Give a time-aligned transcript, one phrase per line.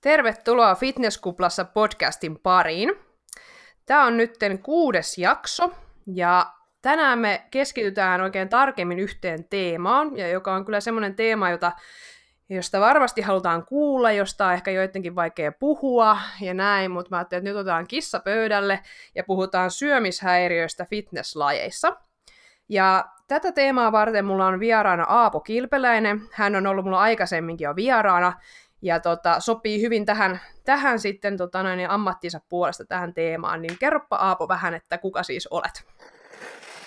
[0.00, 2.92] Tervetuloa Fitnesskuplassa podcastin pariin.
[3.86, 5.72] Tämä on nyt kuudes jakso
[6.06, 6.46] ja
[6.82, 11.72] tänään me keskitytään oikein tarkemmin yhteen teemaan, ja joka on kyllä semmoinen teema, jota,
[12.48, 17.40] josta varmasti halutaan kuulla, josta on ehkä joidenkin vaikea puhua ja näin, mutta mä ajattelin,
[17.40, 18.80] että nyt otetaan kissa pöydälle
[19.14, 21.96] ja puhutaan syömishäiriöistä fitnesslajeissa.
[22.68, 26.20] Ja tätä teemaa varten mulla on vieraana Aapo Kilpeläinen.
[26.32, 28.32] Hän on ollut mulla aikaisemminkin jo vieraana,
[28.82, 34.16] ja tota, sopii hyvin tähän, tähän sitten tota noin, ammattinsa puolesta tähän teemaan, niin kerropa
[34.16, 35.84] Aapo vähän, että kuka siis olet?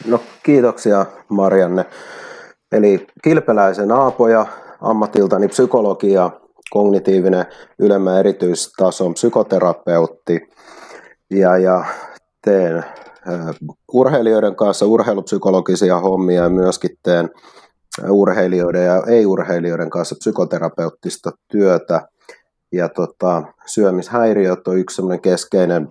[0.06, 1.86] No kiitoksia Marianne.
[2.72, 4.46] Eli Kilpeläisen Aapo ja
[4.82, 6.32] ammatiltani psykologia,
[6.70, 7.46] kognitiivinen
[7.80, 10.50] ylemmän erityistason psykoterapeutti
[11.30, 11.86] ja, ja
[12.42, 12.84] teen
[13.94, 17.30] urheilijoiden kanssa urheilupsykologisia hommia ja myöskin teen
[18.10, 22.08] urheilijoiden ja ei-urheilijoiden kanssa psykoterapeuttista työtä.
[22.72, 25.88] Ja tota, syömishäiriöt on yksi keskeinen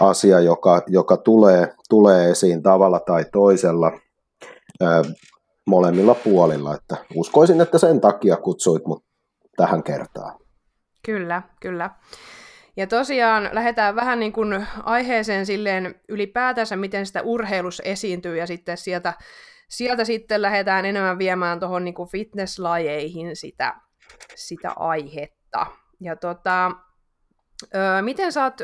[0.00, 3.92] asia, joka, joka tulee, tulee esiin tavalla tai toisella
[4.80, 5.02] ää,
[5.66, 6.74] molemmilla puolilla.
[6.74, 9.04] Että uskoisin, että sen takia kutsuit mut
[9.56, 10.38] tähän kertaan.
[11.04, 11.90] Kyllä, kyllä.
[12.76, 18.76] Ja tosiaan lähdetään vähän niin kuin aiheeseen silleen ylipäätänsä, miten sitä urheilus esiintyy ja sitten
[18.76, 19.14] sieltä
[19.72, 23.74] sieltä sitten lähdetään enemmän viemään tuohon niin fitnesslajeihin sitä,
[24.34, 25.66] sitä aihetta.
[26.00, 26.70] Ja tota,
[27.74, 28.56] ö, miten sä oot,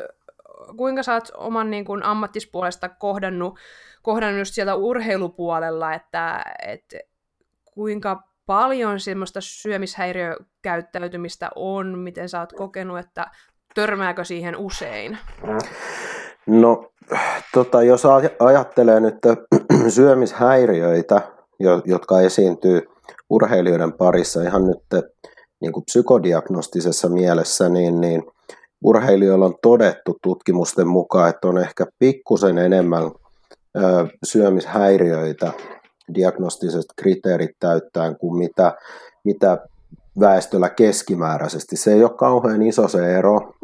[0.77, 3.59] kuinka sä oot oman niin kuin ammattispuolesta kohdannut,
[4.03, 6.95] kohdannut just sieltä urheilupuolella, että et,
[7.75, 13.27] kuinka paljon semmoista syömishäiriökäyttäytymistä on, miten sä oot kokenut, että
[13.75, 15.19] törmääkö siihen usein?
[16.49, 16.91] No,
[17.55, 18.03] tota, jos
[18.39, 19.19] ajattelee nyt
[19.95, 21.23] syömishäiriöitä,
[21.85, 22.89] jotka esiintyy
[23.31, 25.05] urheilijoiden parissa ihan nyt
[25.61, 28.23] niin kuin psykodiagnostisessa mielessä, niin, niin
[28.85, 35.53] urheilijoilla on todettu tutkimusten mukaan, että on ehkä pikkusen enemmän ö, syömishäiriöitä
[36.14, 38.77] diagnostiset kriteerit täyttäen kuin mitä,
[39.25, 39.58] mitä
[40.20, 41.77] väestöllä keskimääräisesti.
[41.77, 43.55] Se ei ole kauhean iso se ero,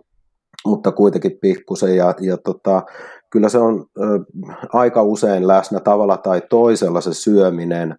[0.66, 1.96] mutta kuitenkin pikkusen.
[1.96, 2.82] Ja, ja tota,
[3.30, 4.02] kyllä se on ö,
[4.72, 7.96] aika usein läsnä tavalla tai toisella se syöminen,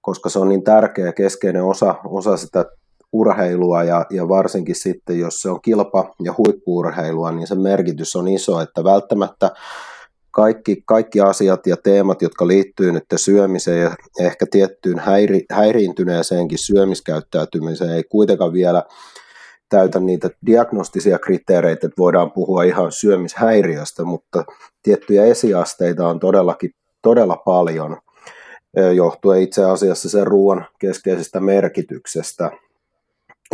[0.00, 2.64] koska se on niin tärkeä keskeinen osa, osa sitä
[3.12, 8.28] urheilua ja, ja varsinkin sitten, jos se on kilpa- ja huippuurheilua, niin se merkitys on
[8.28, 9.50] iso, että välttämättä
[10.30, 17.90] kaikki, kaikki asiat ja teemat, jotka liittyy nyt syömiseen ja ehkä tiettyyn häiri, häiriintyneeseenkin syömiskäyttäytymiseen,
[17.90, 18.82] ei kuitenkaan vielä
[19.70, 24.44] täytä niitä diagnostisia kriteereitä, että voidaan puhua ihan syömishäiriöstä, mutta
[24.82, 26.70] tiettyjä esiasteita on todellakin
[27.02, 27.96] todella paljon,
[28.94, 32.50] johtuen itse asiassa sen ruoan keskeisestä merkityksestä.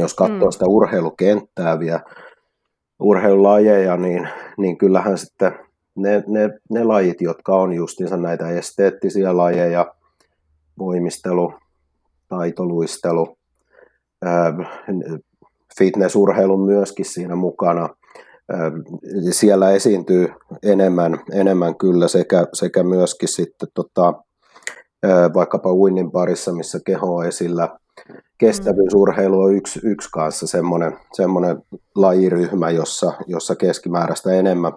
[0.01, 0.53] Jos katsoo mm.
[0.53, 2.01] sitä urheilukenttää vielä,
[3.01, 4.29] urheilulajeja, niin,
[4.59, 5.59] niin kyllähän sitten
[5.95, 9.95] ne, ne, ne lajit, jotka on justiinsa näitä esteettisiä lajeja,
[10.79, 11.55] voimistelu,
[12.29, 13.39] taitoluistelu,
[15.79, 17.89] fitnessurheilun myöskin siinä mukana.
[19.31, 20.29] Siellä esiintyy
[20.63, 24.15] enemmän, enemmän kyllä sekä, sekä myöskin sitten tota,
[25.35, 27.79] vaikkapa uinnin parissa, missä keho on esillä.
[28.39, 31.63] Kestävyysurheilu on yksi, yksi kanssa semmoinen, semmoinen
[31.95, 34.73] lajiryhmä, jossa, jossa keskimääräistä enemmän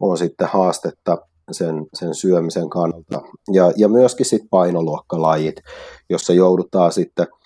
[0.00, 1.18] on sitten haastetta
[1.52, 3.22] sen, sen syömisen kannalta.
[3.52, 5.56] Ja, ja myöskin sitten painoluokkalajit,
[6.10, 7.26] jossa joudutaan sitten–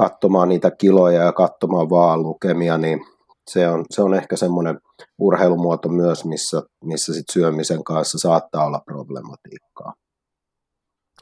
[0.00, 3.06] katsomaan niitä kiloja ja katsomaan vaan lukemia, niin
[3.50, 4.80] se on, se on ehkä semmoinen
[5.18, 9.94] urheilumuoto myös, missä, missä sit syömisen kanssa saattaa olla problematiikkaa.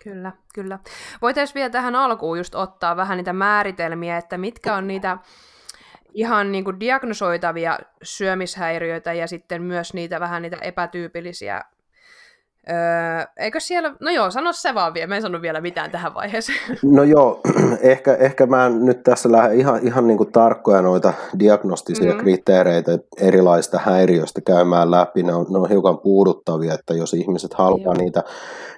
[0.04, 0.78] Kyllä, kyllä.
[1.22, 5.18] Voitaisiin vielä tähän alkuun just ottaa vähän niitä määritelmiä, että mitkä on niitä
[6.14, 11.64] ihan niin kuin diagnosoitavia syömishäiriöitä ja sitten myös niitä vähän niitä epätyypillisiä
[12.70, 16.14] Öö, eikö siellä, no joo, sano se vaan vielä, mä en sano vielä mitään tähän
[16.14, 16.58] vaiheeseen.
[16.82, 17.40] No joo,
[17.80, 22.20] ehkä, ehkä mä nyt tässä lähden ihan, ihan niin kuin tarkkoja noita diagnostisia mm-hmm.
[22.20, 27.94] kriteereitä erilaista häiriöistä käymään läpi, ne on, ne on hiukan puuduttavia, että jos ihmiset haluaa
[27.94, 28.22] niitä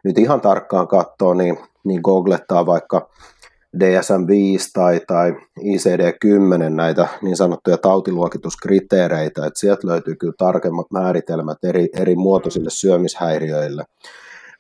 [0.04, 3.08] nyt ihan tarkkaan katsoa, niin, niin googlettaa vaikka
[3.76, 11.88] DSM-5 tai, tai ICD-10 näitä niin sanottuja tautiluokituskriteereitä, että sieltä löytyy kyllä tarkemmat määritelmät eri,
[11.96, 13.84] eri muotoisille syömishäiriöille.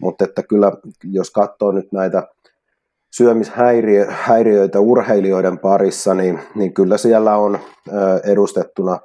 [0.00, 0.72] Mutta että kyllä,
[1.04, 2.28] jos katsoo nyt näitä
[3.10, 7.58] syömishäiriöitä urheilijoiden parissa, niin, niin kyllä siellä on
[8.24, 8.98] edustettuna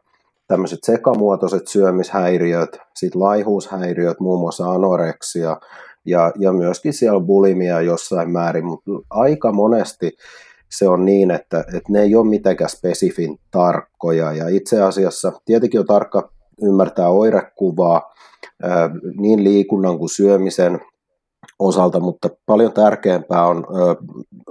[0.47, 5.57] tämmöiset sekamuotoiset syömishäiriöt, sitten laihuushäiriöt, muun muassa anoreksia,
[6.05, 10.11] ja, ja myöskin siellä on bulimia jossain määrin, mutta aika monesti
[10.69, 14.33] se on niin, että, että ne ei ole mitenkään spesifin tarkkoja.
[14.33, 16.31] Ja itse asiassa tietenkin on tarkka
[16.61, 18.13] ymmärtää oirekuvaa
[19.17, 20.79] niin liikunnan kuin syömisen
[21.59, 23.65] osalta, mutta paljon tärkeämpää on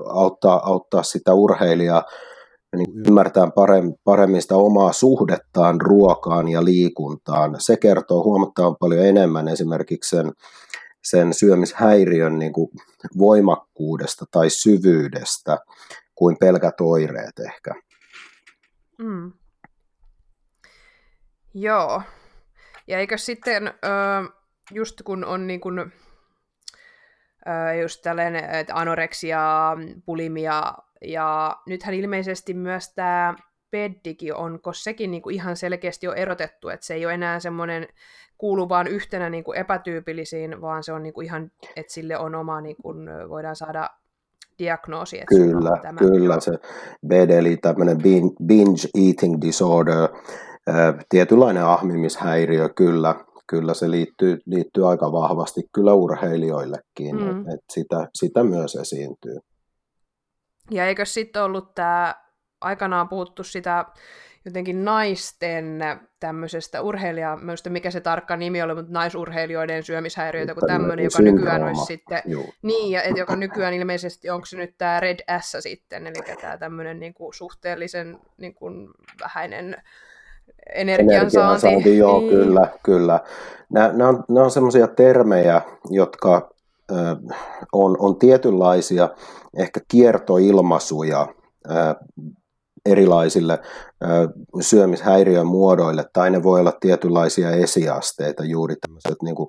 [0.08, 2.02] auttaa, auttaa sitä urheilijaa
[2.76, 3.48] niin ymmärtää
[4.04, 7.56] paremmin, sitä omaa suhdettaan ruokaan ja liikuntaan.
[7.58, 10.32] Se kertoo huomattavan paljon enemmän esimerkiksi sen,
[11.04, 12.70] sen syömishäiriön niin kuin
[13.18, 15.58] voimakkuudesta tai syvyydestä
[16.14, 17.74] kuin pelkät oireet ehkä.
[18.98, 19.32] Mm.
[21.54, 22.02] Joo.
[22.86, 23.74] Ja eikö sitten,
[24.70, 25.92] just kun on niin kuin,
[27.80, 33.34] just tällainen anoreksia, bulimia, ja nythän ilmeisesti myös tämä
[33.74, 37.40] peddikin on, koska sekin niin kuin ihan selkeästi on erotettu, että se ei ole enää
[37.40, 37.88] semmoinen
[38.38, 42.34] kuulu vaan yhtenä niin kuin epätyypillisiin, vaan se on niin kuin ihan, että sille on
[42.34, 43.90] oma, niin kuin voidaan saada
[44.58, 45.16] diagnoosi.
[45.16, 46.52] Että kyllä, tämä, kyllä, se
[47.06, 47.98] BED eli tämmöinen
[48.46, 50.08] binge eating disorder,
[51.08, 53.14] tietynlainen ahmimishäiriö, kyllä,
[53.46, 57.38] kyllä se liittyy, liittyy aika vahvasti kyllä urheilijoillekin, mm.
[57.38, 59.38] että et sitä, sitä myös esiintyy.
[60.70, 62.23] Ja eikö sitten ollut tämä,
[62.64, 63.84] aikanaan puhuttu sitä
[64.44, 65.80] jotenkin naisten
[66.20, 67.38] tämmöisestä urheilija,
[67.68, 72.44] mikä se tarkka nimi oli, mutta naisurheilijoiden syömishäiriöitä, kun tämmöinen, joka nykyään olisi sitten, Joo.
[72.62, 76.58] niin, ja et, joka nykyään ilmeisesti, onko se nyt tämä Red S sitten, eli tämä
[76.58, 78.66] tämmöinen niinku suhteellisen niinku,
[79.20, 79.76] vähäinen
[80.74, 81.66] energiansaanti.
[81.66, 82.30] energiansaanti joo, niin.
[82.30, 83.20] kyllä, kyllä.
[83.72, 86.50] Nämä, nämä on, nämä on semmoisia termejä, jotka
[86.90, 86.94] ö,
[87.72, 89.08] on, on tietynlaisia
[89.58, 91.28] ehkä kiertoilmaisuja
[91.70, 91.72] ö,
[92.86, 93.58] erilaisille
[94.60, 99.48] syömishäiriön muodoille, tai ne voi olla tietynlaisia esiasteita, juuri tämmöiset niin kuin,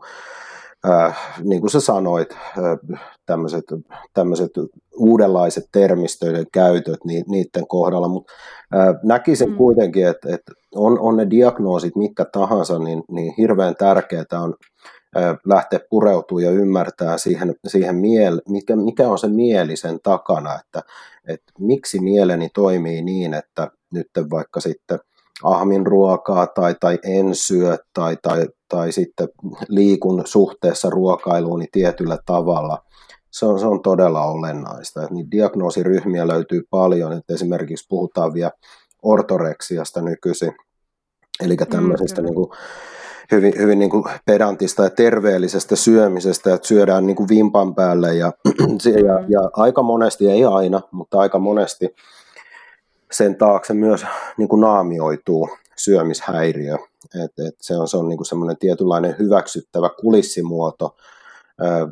[0.90, 3.64] äh, niin kuin sä sanoit, äh, tämmöiset,
[4.14, 4.52] tämmöiset
[4.96, 8.34] uudenlaiset termistöiden käytöt ni, niiden kohdalla, mutta
[8.76, 9.58] äh, näkisin mm.
[9.58, 14.54] kuitenkin, että, että on, on ne diagnoosit mitkä tahansa, niin, niin hirveän tärkeää on
[15.46, 20.82] lähteä pureutumaan ja ymmärtää siihen, siihen miele, mikä, mikä on se mieli sen takana, että,
[21.28, 25.00] että miksi mieleni toimii niin, että nyt vaikka sitten
[25.44, 29.28] ahmin ruokaa tai, tai en syö tai, tai, tai sitten
[29.68, 32.84] liikun suhteessa ruokailuun niin tietyllä tavalla.
[33.32, 35.04] Se on, se on todella olennaista.
[35.04, 38.52] Et niin diagnoosiryhmiä löytyy paljon, että esimerkiksi puhutaan vielä
[39.04, 40.56] ortoreksiasta nykyisin,
[41.44, 42.50] eli mm, tämmöisestä mm, niin kuin,
[43.32, 48.32] hyvin, hyvin niin kuin pedantista ja terveellisestä syömisestä, että syödään niin kuin vimpan päälle ja,
[49.08, 51.96] ja, ja aika monesti, ei aina, mutta aika monesti
[53.12, 54.06] sen taakse myös
[54.38, 56.76] niin kuin naamioituu syömishäiriö.
[57.24, 60.96] Et, et se on, se on niin kuin semmoinen tietynlainen hyväksyttävä kulissimuoto,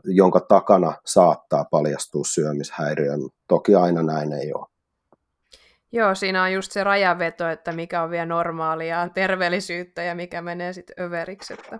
[0.03, 3.13] jonka takana saattaa paljastua syömishäiriö.
[3.47, 4.72] Toki aina näin ei ole.
[5.93, 10.73] Joo, siinä on just se rajaveto, että mikä on vielä normaalia terveellisyyttä ja mikä menee
[10.73, 11.53] sitten överiksi.
[11.53, 11.79] Että...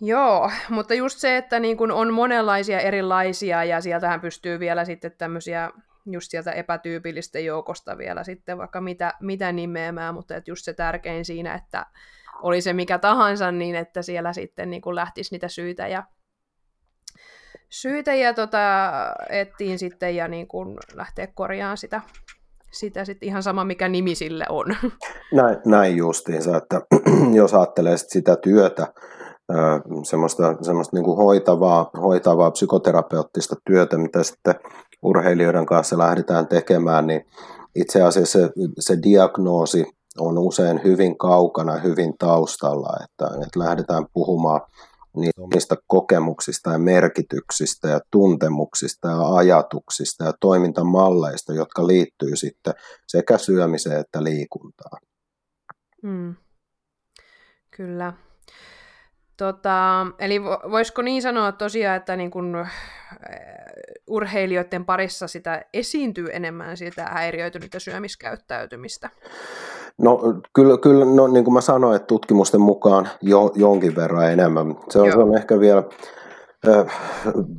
[0.00, 5.12] Joo, mutta just se, että niin kun on monenlaisia erilaisia ja sieltähän pystyy vielä sitten
[5.18, 5.70] tämmöisiä
[6.06, 11.24] just sieltä epätyypillisten joukosta vielä sitten vaikka mitä, mitä nimeämään, mutta että just se tärkein
[11.24, 11.86] siinä, että
[12.42, 16.02] oli se mikä tahansa, niin että siellä sitten niin kuin lähtisi niitä syitä ja
[17.70, 18.90] syitä ja tota,
[19.30, 22.00] ettiin sitten ja niin kuin lähteä korjaamaan sitä,
[22.72, 24.66] sitä sitten ihan sama, mikä nimi sille on.
[25.34, 26.80] Näin, näin justiinsa, että
[27.40, 28.86] jos ajattelee sitä työtä,
[30.02, 34.54] semmoista, semmoista niin kuin hoitavaa, hoitavaa psykoterapeuttista työtä, mitä sitten
[35.02, 37.26] urheilijoiden kanssa lähdetään tekemään, niin
[37.74, 39.84] itse asiassa se, se diagnoosi
[40.18, 44.60] on usein hyvin kaukana, hyvin taustalla, että, että lähdetään puhumaan
[45.20, 52.74] niistä kokemuksista ja merkityksistä ja tuntemuksista ja ajatuksista ja toimintamalleista, jotka liittyy sitten
[53.06, 55.00] sekä syömiseen että liikuntaan.
[56.02, 56.34] Mm.
[57.70, 58.12] Kyllä.
[59.36, 62.72] Tota, eli voisiko niin sanoa tosiaan, että niin kun, äh,
[64.06, 69.10] urheilijoiden parissa sitä esiintyy enemmän sitä häiriöitynyttä syömiskäyttäytymistä?
[69.98, 70.20] No
[70.54, 74.76] kyllä, kyllä no, niin kuin mä sanoin, että tutkimusten mukaan jo, jonkin verran enemmän.
[74.90, 75.82] Se on, se on ehkä vielä,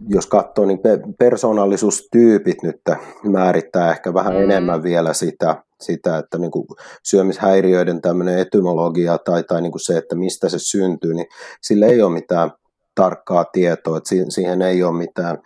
[0.10, 0.79] jos katsoo, niin
[1.19, 2.81] persoonallisuustyypit nyt
[3.24, 4.41] määrittää ehkä vähän mm.
[4.41, 6.65] enemmän vielä sitä, sitä, että niin kuin
[7.03, 11.27] syömishäiriöiden tämmöinen etymologia tai, tai niin kuin se, että mistä se syntyy, niin
[11.62, 12.51] sillä ei ole mitään
[12.96, 15.38] tarkkaa tietoa, että siihen ei ole mitään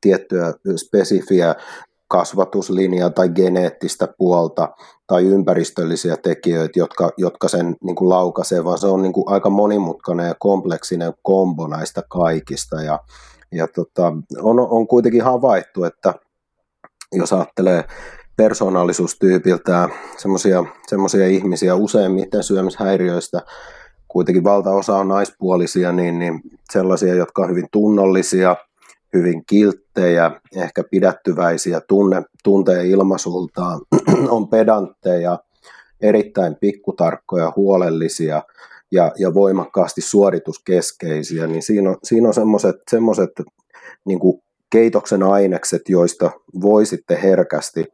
[0.00, 1.54] tiettyä spesifiä
[2.10, 4.68] kasvatuslinjaa tai geneettistä puolta
[5.06, 9.50] tai ympäristöllisiä tekijöitä, jotka, jotka sen niin kuin laukaisee, vaan se on niin kuin aika
[9.50, 12.82] monimutkainen ja kompleksinen kombo näistä kaikista.
[12.82, 12.98] Ja,
[13.52, 14.12] ja tota,
[14.42, 16.14] on, on kuitenkin havaittu, että
[17.12, 17.84] jos ajattelee
[18.36, 19.90] persoonallisuustyypiltään
[20.88, 23.42] semmoisia ihmisiä useimmiten syömishäiriöistä,
[24.08, 26.40] kuitenkin valtaosa on naispuolisia, niin, niin
[26.72, 28.56] sellaisia, jotka on hyvin tunnollisia,
[29.14, 33.80] hyvin kilttejä, ehkä pidättyväisiä tunne, tunteen ilmaisultaan,
[34.28, 35.38] on pedantteja,
[36.00, 38.42] erittäin pikkutarkkoja, huolellisia
[38.92, 43.30] ja, ja voimakkaasti suorituskeskeisiä, niin siinä on, siinä on semmoiset, semmoiset
[44.06, 44.20] niin
[44.70, 47.84] keitoksen ainekset, joista voi sitten herkästi,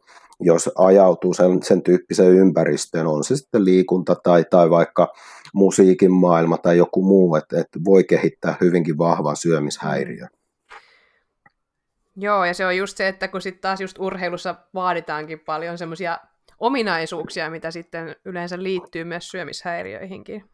[0.41, 5.13] jos ajautuu sen, sen tyyppiseen ympäristöön, on se sitten liikunta tai, tai vaikka
[5.55, 10.29] musiikin maailma tai joku muu, että, että voi kehittää hyvinkin vahvan syömishäiriön.
[12.17, 16.19] Joo, ja se on just se, että kun sitten taas just urheilussa vaaditaankin paljon semmoisia
[16.61, 20.45] ominaisuuksia, mitä sitten yleensä liittyy myös syömishäiriöihinkin.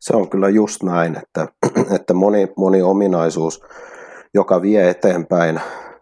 [0.00, 1.48] Se on kyllä just näin, että,
[1.96, 3.62] että moni, moni ominaisuus,
[4.34, 5.60] joka vie eteenpäin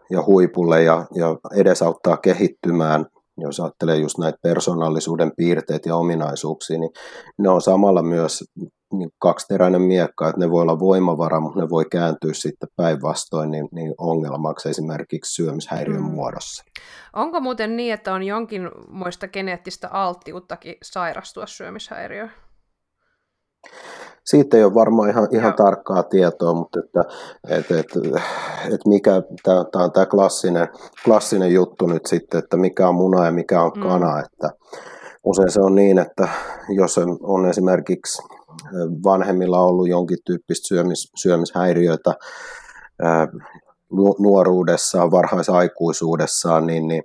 [0.09, 3.05] ja huipulle ja, ja edesauttaa kehittymään,
[3.37, 6.91] jos ajattelee just näitä persoonallisuuden piirteitä ja ominaisuuksia, niin
[7.37, 8.43] ne on samalla myös
[8.93, 13.67] niin kaksiteräinen miekka, että ne voi olla voimavara, mutta ne voi kääntyä sitten päinvastoin niin,
[13.71, 16.11] niin ongelmaksi esimerkiksi syömishäiriön mm.
[16.11, 16.63] muodossa.
[17.13, 22.31] Onko muuten niin, että on jonkinmoista geneettistä alttiuttakin sairastua syömishäiriöön?
[24.25, 27.03] Siitä ei ole varmaan ihan, ihan tarkkaa tietoa, mutta että,
[27.49, 27.85] et, et,
[28.73, 29.11] et mikä,
[29.43, 30.67] tämä on tämä klassinen,
[31.05, 33.81] klassinen juttu nyt sitten, että mikä on muna ja mikä on mm.
[33.81, 34.19] kana, mm.
[34.19, 34.49] että
[35.23, 36.27] usein se on niin, että
[36.69, 38.21] jos on esimerkiksi
[39.03, 42.13] vanhemmilla ollut jonkin tyyppistä syömis, syömishäiriöitä
[44.19, 47.03] nuoruudessaan, varhaisaikuisuudessaan, niin, niin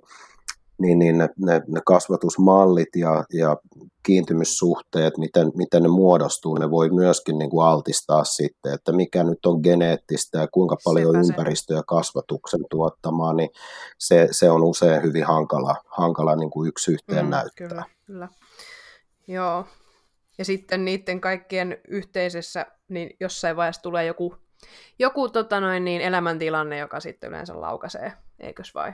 [0.81, 3.57] niin, niin ne, ne, ne kasvatusmallit ja, ja
[4.05, 9.45] kiintymyssuhteet, miten, miten ne muodostuu, ne voi myöskin niin kuin altistaa sitten, että mikä nyt
[9.45, 13.49] on geneettistä ja kuinka paljon Sepä ympäristö ja kasvatuksen tuottamaa, niin
[13.99, 17.67] se, se on usein hyvin hankala, hankala niin kuin yksi yhteen mm, näyttää.
[17.67, 18.27] Kyllä, kyllä.
[19.27, 19.65] Joo.
[20.37, 24.35] Ja sitten niiden kaikkien yhteisessä, niin jossain vaiheessa tulee joku,
[24.99, 28.93] joku tota noin, niin elämäntilanne, joka sitten yleensä laukaisee, eikös vai?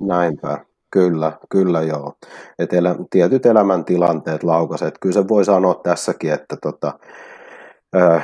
[0.00, 0.58] Näinpä.
[0.90, 2.14] Kyllä, kyllä joo.
[2.58, 4.94] Et elä, tietyt elämäntilanteet laukaset.
[5.00, 6.98] Kyllä se voi sanoa tässäkin, että tota,
[7.96, 8.20] ö,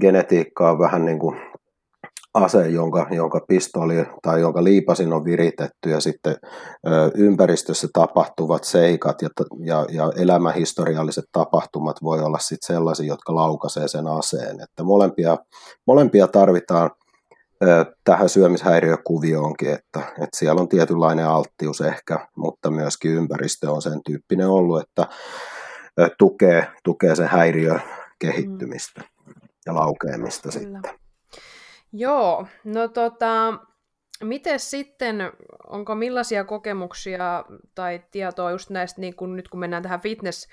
[0.00, 1.40] genetiikka on vähän niin kuin
[2.34, 6.36] ase, jonka, jonka pistoli tai jonka liipasin on viritetty ja sitten
[6.86, 9.28] ö, ympäristössä tapahtuvat seikat ja,
[9.64, 14.60] ja, ja elämähistorialliset tapahtumat voi olla sitten sellaisia, jotka laukaisee sen aseen.
[14.60, 15.38] Että molempia,
[15.86, 16.90] molempia tarvitaan
[18.04, 24.48] tähän syömishäiriökuvioonkin, että, että siellä on tietynlainen alttius ehkä, mutta myöskin ympäristö on sen tyyppinen
[24.48, 25.06] ollut, että
[26.18, 27.78] tukee, tukee sen häiriö
[28.18, 29.32] kehittymistä mm.
[29.66, 30.64] ja laukeamista Kyllä.
[30.64, 31.01] sitten.
[31.92, 33.58] Joo, no tota,
[34.22, 35.32] miten sitten,
[35.66, 37.44] onko millaisia kokemuksia
[37.74, 40.48] tai tietoa just näistä, niin kun, nyt kun mennään tähän fitness,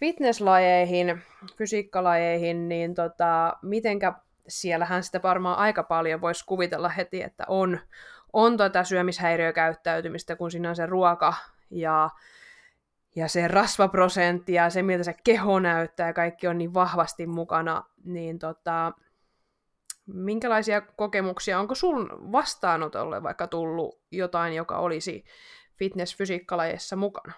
[0.00, 1.22] fitnesslajeihin,
[1.56, 4.12] fysiikkalajeihin, niin tota, mitenkä
[4.48, 7.78] siellähän sitä varmaan aika paljon voisi kuvitella heti, että on,
[8.32, 11.34] on tuota syömishäiriökäyttäytymistä, kun siinä on se ruoka
[11.70, 12.10] ja,
[13.16, 17.84] ja se rasvaprosentti ja se, miltä se keho näyttää ja kaikki on niin vahvasti mukana,
[18.04, 18.92] niin tota,
[20.12, 25.24] minkälaisia kokemuksia, onko sun vastaanotolle vaikka tullut jotain, joka olisi
[25.78, 27.32] fitness-fysiikkalajeissa mukana?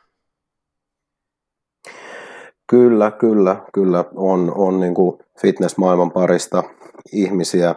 [2.66, 4.04] Kyllä, kyllä, kyllä.
[4.14, 6.62] On, on niin kuin fitness-maailman parista
[7.12, 7.74] ihmisiä,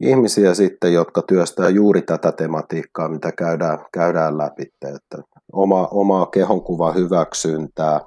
[0.00, 4.62] ihmisiä sitten, jotka työstää juuri tätä tematiikkaa, mitä käydään, käydään läpi.
[4.62, 5.18] Että
[5.52, 8.00] oma, omaa kehonkuva hyväksyntää,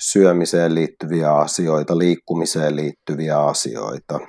[0.00, 4.20] syömiseen liittyviä asioita, liikkumiseen liittyviä asioita.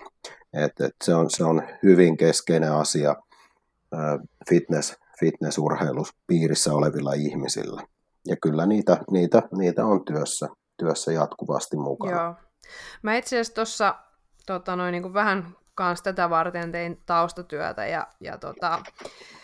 [0.53, 3.15] Et, et se, on, se on hyvin keskeinen asia
[4.49, 7.81] fitness, fitnessurheiluspiirissä olevilla ihmisillä.
[8.27, 12.21] Ja kyllä niitä, niitä, niitä on työssä, työssä jatkuvasti mukana.
[12.21, 12.35] Joo.
[13.01, 13.95] Mä itse asiassa tuossa
[14.45, 18.83] tota, noin, niin vähän kanssa tätä varten tein taustatyötä ja, ja tota,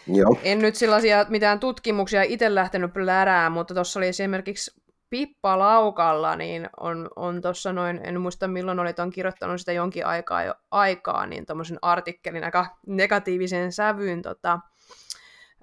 [0.07, 0.37] Joo.
[0.43, 4.78] en nyt sellaisia mitään tutkimuksia itse lähtenyt plärää, mutta tuossa oli esimerkiksi
[5.09, 10.05] Pippa Laukalla, niin on, on tuossa noin, en muista milloin olit, on kirjoittanut sitä jonkin
[10.05, 14.59] aikaa jo aikaa, niin tuommoisen artikkelin aika negatiivisen sävyyn tota,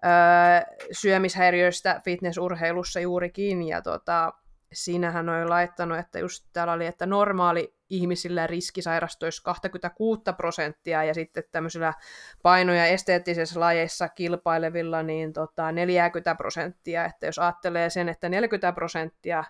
[0.05, 4.33] öö, syömishäiriöistä fitnessurheilussa juurikin, ja tota,
[4.73, 11.15] siinähän oli laittanut, että just täällä oli, että normaali ihmisillä riski sairastuisi 26 prosenttia ja
[11.15, 11.95] sitten tämmöisillä
[12.43, 18.73] paino- ja esteettisessä lajeissa kilpailevilla niin tota 40 prosenttia, että jos ajattelee sen, että 40
[18.73, 19.45] prosenttia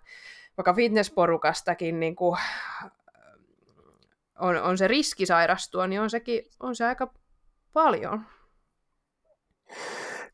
[0.57, 2.39] vaikka fitnessporukastakin niin kuin
[4.39, 7.13] on, on se riski sairastua, niin on, sekin, on se aika
[7.73, 8.27] paljon.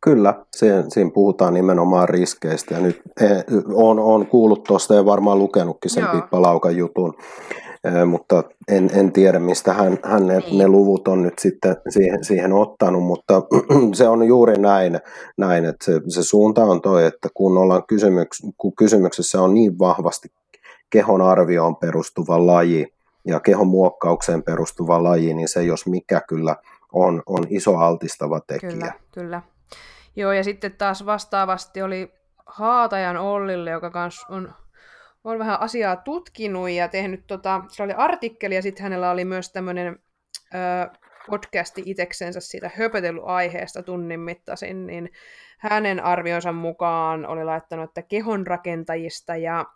[0.04, 3.44] Kyllä, siinä, siinä puhutaan nimenomaan riskeistä ja nyt eh,
[3.75, 7.14] on, on kuullut tuosta ja varmaan lukenutkin sen Pippa Laukan jutun,
[7.85, 10.59] eh, mutta en, en tiedä mistä hän, hän ne, niin.
[10.59, 13.42] ne luvut on nyt sitten siihen, siihen ottanut, mutta
[13.94, 15.00] se on juuri näin,
[15.37, 19.78] näin että se, se suunta on toi, että kun, ollaan kysymyks, kun kysymyksessä on niin
[19.78, 20.28] vahvasti
[20.90, 22.87] kehon arvioon perustuva laji
[23.26, 26.56] ja kehon muokkaukseen perustuva laji, niin se jos mikä kyllä
[26.92, 28.71] on, on iso altistava tekijä.
[28.71, 29.42] Kyllä, kyllä.
[30.16, 32.12] Joo, ja sitten taas vastaavasti oli
[32.47, 34.54] Haatajan Ollille, joka kanssa on,
[35.25, 39.52] on vähän asiaa tutkinut ja tehnyt, tota, se oli artikkeli, ja sitten hänellä oli myös
[39.52, 39.99] tämmöinen
[41.31, 45.11] podcasti iteksensä siitä höpötellyt aiheesta tunnin mittaisin, niin
[45.59, 49.66] hänen arvionsa mukaan oli laittanut, että kehonrakentajista ja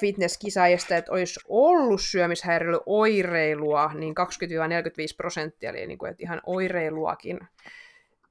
[0.00, 7.40] fitnesskisaajista, että olisi ollut syömishäiriöllä oireilua, niin 20-45 prosenttia, eli niin kuin, että ihan oireiluakin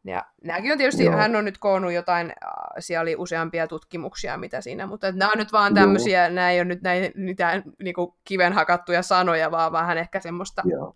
[0.09, 1.15] ja nämäkin on tietysti, Joo.
[1.15, 2.33] hän on nyt koonnut jotain,
[2.79, 6.35] siellä oli useampia tutkimuksia, mitä siinä, mutta nämä on nyt vaan tämmöisiä, Joo.
[6.35, 10.61] nämä ei ole nyt näin, mitään niin kuin kiven hakattuja sanoja, vaan vähän ehkä semmoista
[10.65, 10.95] Joo.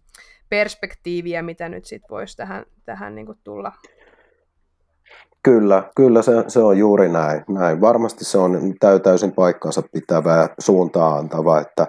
[0.49, 3.71] perspektiiviä, mitä nyt sitten voisi tähän, tähän niin kuin tulla.
[5.43, 7.81] Kyllä, kyllä se, se on juuri näin, näin.
[7.81, 8.59] Varmasti se on
[9.03, 11.87] täysin paikkansa pitävää suuntaa antava, että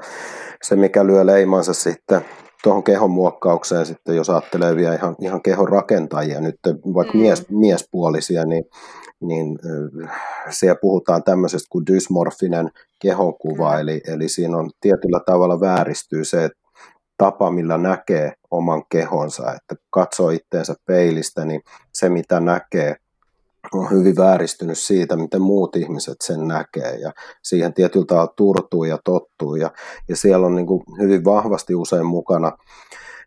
[0.62, 2.25] se mikä lyö leimansa sitten
[2.64, 6.59] tuohon kehon muokkaukseen sitten, jos ajattelee vielä ihan, ihan kehon rakentajia, nyt
[6.94, 7.21] vaikka mm.
[7.21, 8.64] mies, miespuolisia, niin,
[9.21, 9.59] niin
[10.50, 16.59] siellä puhutaan tämmöisestä kuin dysmorfinen kehonkuva, eli, eli siinä on tietyllä tavalla vääristyy se, että
[17.18, 21.61] tapa, millä näkee oman kehonsa, että katsoo itteensä peilistä, niin
[21.92, 22.97] se mitä näkee
[23.73, 26.97] on hyvin vääristynyt siitä, miten muut ihmiset sen näkee.
[26.97, 29.56] Ja siihen tietyllä tavalla turtuu ja tottuu.
[29.56, 29.71] Ja,
[30.09, 32.52] ja siellä on niin kuin hyvin vahvasti usein mukana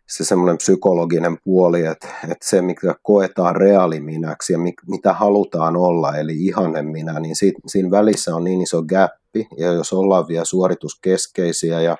[0.08, 6.46] se semmoinen psykologinen puoli, että, että se mikä koetaan reaaliminäksi ja mitä halutaan olla, eli
[6.46, 11.80] ihanen minä, niin siitä, siinä välissä on niin iso gappi ja jos ollaan vielä suorituskeskeisiä
[11.80, 11.96] ja,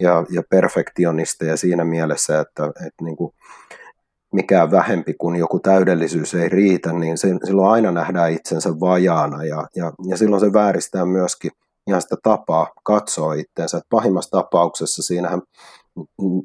[0.00, 3.32] ja, ja perfektionisteja siinä mielessä, että, että niin kuin,
[4.32, 9.66] mikään vähempi kuin joku täydellisyys ei riitä, niin se, silloin aina nähdään itsensä vajaana ja,
[9.76, 11.50] ja, ja silloin se vääristää myöskin
[11.86, 13.76] ihan sitä tapaa katsoa itseensä.
[13.76, 15.42] Että pahimmassa tapauksessa siinähän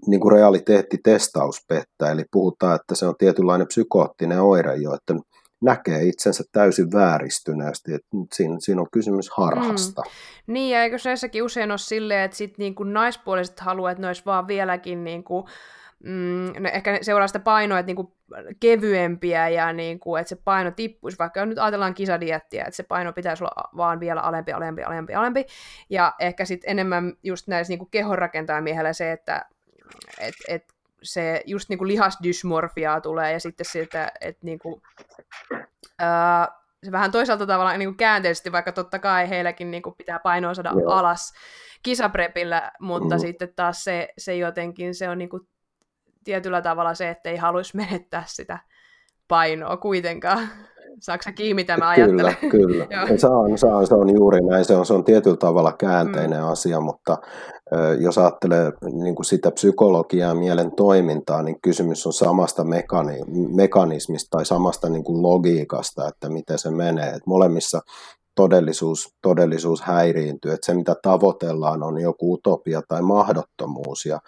[0.07, 5.15] niin kuin realiteettitestaus pettää, eli puhutaan, että se on tietynlainen psykoottinen oire jo, että
[5.61, 10.01] näkee itsensä täysin vääristyneesti, että siinä, siinä on kysymys harhasta.
[10.01, 10.53] Mm.
[10.53, 14.07] Niin, ja eikö näissäkin usein ole silleen, että sit niin kuin naispuoliset haluaa, että ne
[14.07, 15.45] olisi vaan vieläkin niin kuin
[16.03, 18.15] mm, ne ehkä seuraa sitä painoa, että niinku
[18.59, 23.43] kevyempiä ja niinku, että se paino tippuisi, vaikka nyt ajatellaan kisadiettiä, että se paino pitäisi
[23.43, 25.45] olla vaan vielä alempi, alempi, alempi, alempi.
[25.89, 29.45] Ja ehkä sitten enemmän just näissä niinku kehonrakentajamiehellä se, että
[30.19, 34.81] et, et se just niinku lihasdysmorfiaa tulee ja sitten sitä, että niinku,
[35.99, 36.47] ää,
[36.83, 40.53] se vähän toisaalta tavalla niin kuin käänteisesti, vaikka totta kai heilläkin niin kuin pitää painoa
[40.53, 40.91] saada Joo.
[40.91, 41.33] alas
[41.83, 43.19] kisaprepillä, mutta mm.
[43.19, 45.47] sitten taas se, se jotenkin se on niin kuin
[46.23, 48.59] tietyllä tavalla se, että ei haluaisi menettää sitä
[49.27, 50.47] painoa kuitenkaan.
[50.99, 52.35] Saatko sä kiinni, mitä mä ajattelen?
[52.49, 53.17] Kyllä, kyllä.
[53.17, 54.65] saan, saan, se on juuri näin.
[54.65, 56.49] Se on, se on tietyllä tavalla käänteinen mm.
[56.49, 57.17] asia, mutta
[57.99, 64.37] jos ajattelee niin kuin sitä psykologiaa ja mielen toimintaa, niin kysymys on samasta mekani- mekanismista
[64.37, 67.09] tai samasta niin kuin logiikasta, että miten se menee.
[67.09, 67.81] Et molemmissa
[68.35, 74.05] todellisuus, todellisuus häiriintyy, että se mitä tavoitellaan on joku utopia tai mahdottomuus.
[74.05, 74.19] Ja,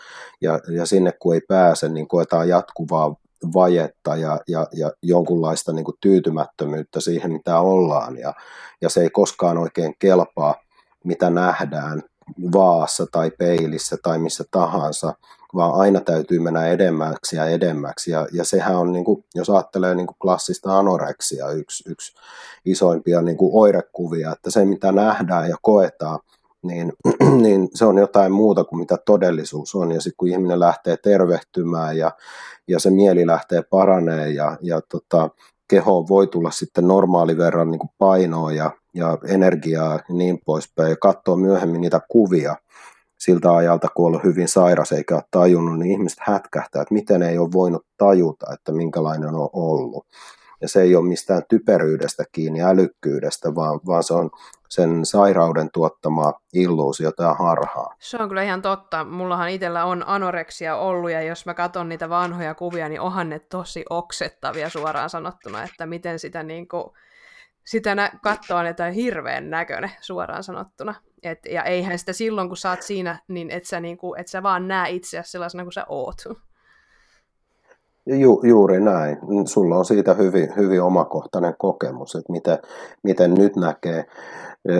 [0.41, 3.15] ja, ja sinne kun ei pääse, niin koetaan jatkuvaa
[3.53, 8.17] vajetta ja, ja, ja jonkunlaista niin kuin tyytymättömyyttä siihen, mitä ollaan.
[8.17, 8.33] Ja,
[8.81, 10.55] ja se ei koskaan oikein kelpaa,
[11.03, 12.03] mitä nähdään
[12.53, 15.13] vaassa tai peilissä tai missä tahansa,
[15.55, 18.11] vaan aina täytyy mennä edemmäksi ja edemmäksi.
[18.11, 22.13] Ja, ja sehän on, niin kuin, jos ajattelee niin kuin klassista anoreksia, yksi, yksi
[22.65, 26.19] isoimpia niin kuin oirekuvia, että se mitä nähdään ja koetaan,
[26.63, 26.93] niin,
[27.43, 29.91] niin se on jotain muuta kuin mitä todellisuus on.
[29.91, 32.11] Ja sitten kun ihminen lähtee tervehtymään ja,
[32.67, 35.29] ja se mieli lähtee paranee ja, ja tota,
[35.67, 40.89] kehoon voi tulla sitten normaali verran niin kuin painoa ja, ja energiaa ja niin poispäin
[40.89, 42.55] ja katsoa myöhemmin niitä kuvia,
[43.25, 47.37] siltä ajalta, kun ollut hyvin sairas eikä ole tajunnut, niin ihmiset hätkähtää, että miten ei
[47.37, 50.07] ole voinut tajuta, että minkälainen on ollut.
[50.61, 54.29] Ja se ei ole mistään typeryydestä kiinni, älykkyydestä, vaan, vaan se on
[54.69, 57.95] sen sairauden tuottamaa illuusiota ja harhaa.
[57.99, 59.03] Se on kyllä ihan totta.
[59.03, 63.39] Mullahan itsellä on anoreksia ollut, ja jos mä katson niitä vanhoja kuvia, niin onhan ne
[63.39, 66.83] tosi oksettavia suoraan sanottuna, että miten sitä niin kuin,
[67.65, 70.95] sitä nä- katsoa, että on hirveän näköinen suoraan sanottuna.
[71.23, 74.43] Et, ja eihän sitä silloin, kun sä oot siinä, niin et sä, niinku, et sä
[74.43, 76.23] vaan näe itseäsi sellaisena kuin sä oot.
[78.05, 79.17] Ju, juuri näin.
[79.45, 82.57] Sulla on siitä hyvin, hyvin omakohtainen kokemus, että miten,
[83.03, 84.05] miten nyt näkee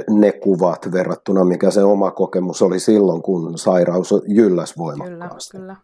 [0.10, 5.58] ne kuvat verrattuna, mikä se oma kokemus oli silloin, kun sairaus jylläs voimakkaasti.
[5.58, 5.76] Kyllä, kyllä.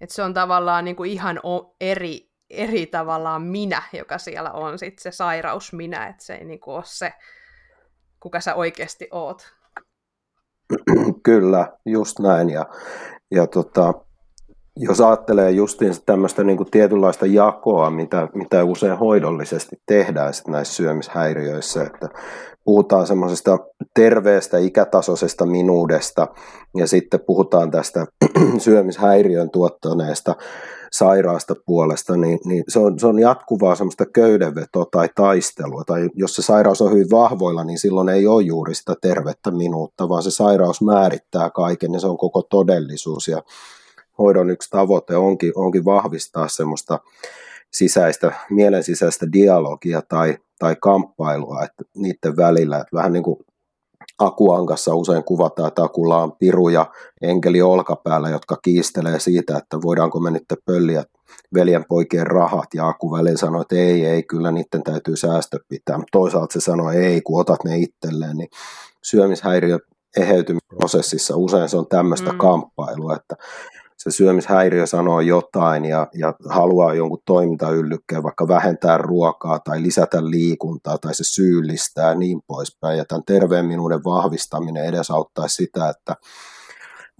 [0.00, 1.40] Et se on tavallaan niin kuin ihan
[1.80, 6.60] eri, eri tavallaan minä, joka siellä on sitten se sairaus minä, että se ei niin
[6.60, 7.12] kuin ole se,
[8.20, 9.54] kuka sä oikeasti oot.
[11.22, 12.50] Kyllä, just näin.
[12.50, 12.66] Ja,
[13.30, 13.94] ja tota,
[14.78, 20.74] jos ajattelee justiin tämmöistä niin kuin tietynlaista jakoa, mitä, mitä usein hoidollisesti tehdään sit näissä
[20.74, 22.08] syömishäiriöissä, että
[22.64, 23.58] puhutaan semmoisesta
[23.94, 26.28] terveestä ikätasoisesta minuudesta
[26.76, 28.06] ja sitten puhutaan tästä
[28.58, 30.34] syömishäiriön tuottaneesta
[30.92, 35.84] sairaasta puolesta, niin, niin se, on, se on jatkuvaa semmoista köydenvetoa tai taistelua.
[35.86, 40.08] Tai jos se sairaus on hyvin vahvoilla, niin silloin ei ole juuri sitä tervettä minuutta,
[40.08, 43.28] vaan se sairaus määrittää kaiken ja se on koko todellisuus.
[43.28, 43.42] Ja
[44.18, 46.98] hoidon yksi tavoite onkin, onkin vahvistaa semmoista
[47.72, 52.76] sisäistä, mielen sisäistä dialogia tai, tai kamppailua että niiden välillä.
[52.76, 53.38] Että vähän niin kuin
[54.18, 56.86] Akuankassa usein kuvataan, että Akulla on piru ja
[57.22, 61.04] enkeli olkapäällä, jotka kiistelee siitä, että voidaanko me nyt pölliä
[61.54, 65.96] veljen poikien rahat, ja Aku väliin sanoi, että ei, ei, kyllä niiden täytyy säästö pitää,
[65.96, 68.48] mutta toisaalta se sanoi, ei, kun otat ne itselleen, niin
[69.02, 69.78] syömishäiriö
[70.16, 72.38] eheytymisprosessissa usein se on tämmöistä mm.
[72.38, 73.34] kamppailua, että
[74.10, 80.98] se syömishäiriö sanoo jotain ja, ja haluaa jonkun toimintayllykkäin, vaikka vähentää ruokaa tai lisätä liikuntaa
[80.98, 82.98] tai se syyllistää ja niin poispäin.
[82.98, 86.16] Ja tämän terveen minuuden vahvistaminen edesauttaisi sitä, että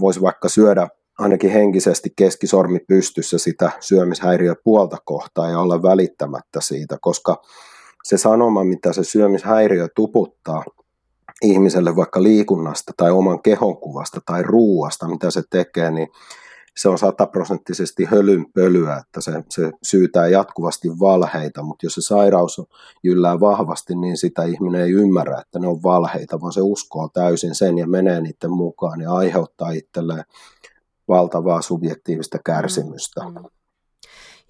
[0.00, 6.98] voisi vaikka syödä ainakin henkisesti keskisormi pystyssä sitä syömishäiriö puolta kohtaa ja olla välittämättä siitä,
[7.00, 7.42] koska
[8.04, 10.64] se sanoma, mitä se syömishäiriö tuputtaa
[11.42, 16.08] ihmiselle vaikka liikunnasta tai oman kehonkuvasta tai ruuasta, mitä se tekee, niin
[16.78, 22.60] se on sataprosenttisesti hölynpölyä, että se, se syytää jatkuvasti valheita, mutta jos se sairaus
[23.02, 27.54] jyllää vahvasti, niin sitä ihminen ei ymmärrä, että ne on valheita, vaan se uskoo täysin
[27.54, 30.24] sen ja menee niiden mukaan ja aiheuttaa itselleen
[31.08, 33.24] valtavaa subjektiivista kärsimystä.
[33.24, 33.57] Mm, mm.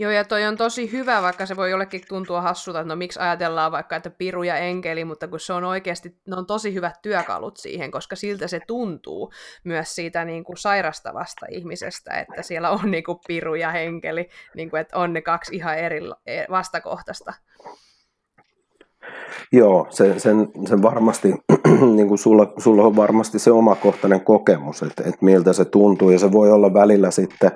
[0.01, 3.21] Joo, ja toi on tosi hyvä, vaikka se voi jollekin tuntua hassulta, että no miksi
[3.21, 6.95] ajatellaan vaikka, että piru ja enkeli, mutta kun se on oikeasti, ne on tosi hyvät
[7.03, 9.33] työkalut siihen, koska siltä se tuntuu
[9.65, 14.71] myös siitä niin kuin sairastavasta ihmisestä, että siellä on niin kuin piru ja enkeli, niin
[14.71, 17.33] kuin, että on ne kaksi ihan eri e, vastakohtaista.
[19.53, 21.35] Joo, sen, sen, sen varmasti,
[21.97, 26.19] niin kuin sulla, sulla on varmasti se omakohtainen kokemus, että, että miltä se tuntuu, ja
[26.19, 27.51] se voi olla välillä sitten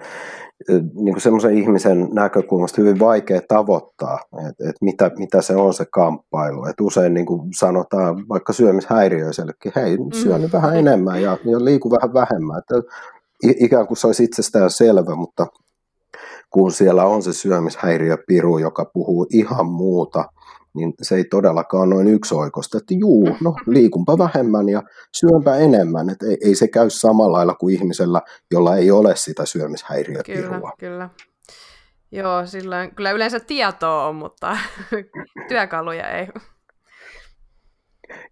[0.68, 5.84] niin kuin semmoisen ihmisen näkökulmasta hyvin vaikea tavoittaa, että, että mitä, mitä se on se
[5.90, 6.64] kamppailu.
[6.64, 11.90] Että usein niin kuin sanotaan vaikka syömishäiriöisellekin, hei syö nyt vähän enemmän ja, ja liiku
[11.90, 12.58] vähän vähemmän.
[12.58, 12.74] Että
[13.42, 15.46] ikään kuin se olisi itsestään selvä, mutta
[16.50, 20.24] kun siellä on se syömishäiriöpiru, joka puhuu ihan muuta–
[20.74, 24.82] niin se ei todellakaan noin yksioikoista, että juu, no liikunpa vähemmän ja
[25.12, 29.46] syönpä enemmän, että ei, ei se käy samalla lailla kuin ihmisellä, jolla ei ole sitä
[29.46, 30.48] syömishäiriöpirua.
[30.48, 31.10] Kyllä, kyllä.
[32.12, 34.56] Joo, sillä kyllä yleensä tietoa on, mutta
[35.48, 36.28] työkaluja ei.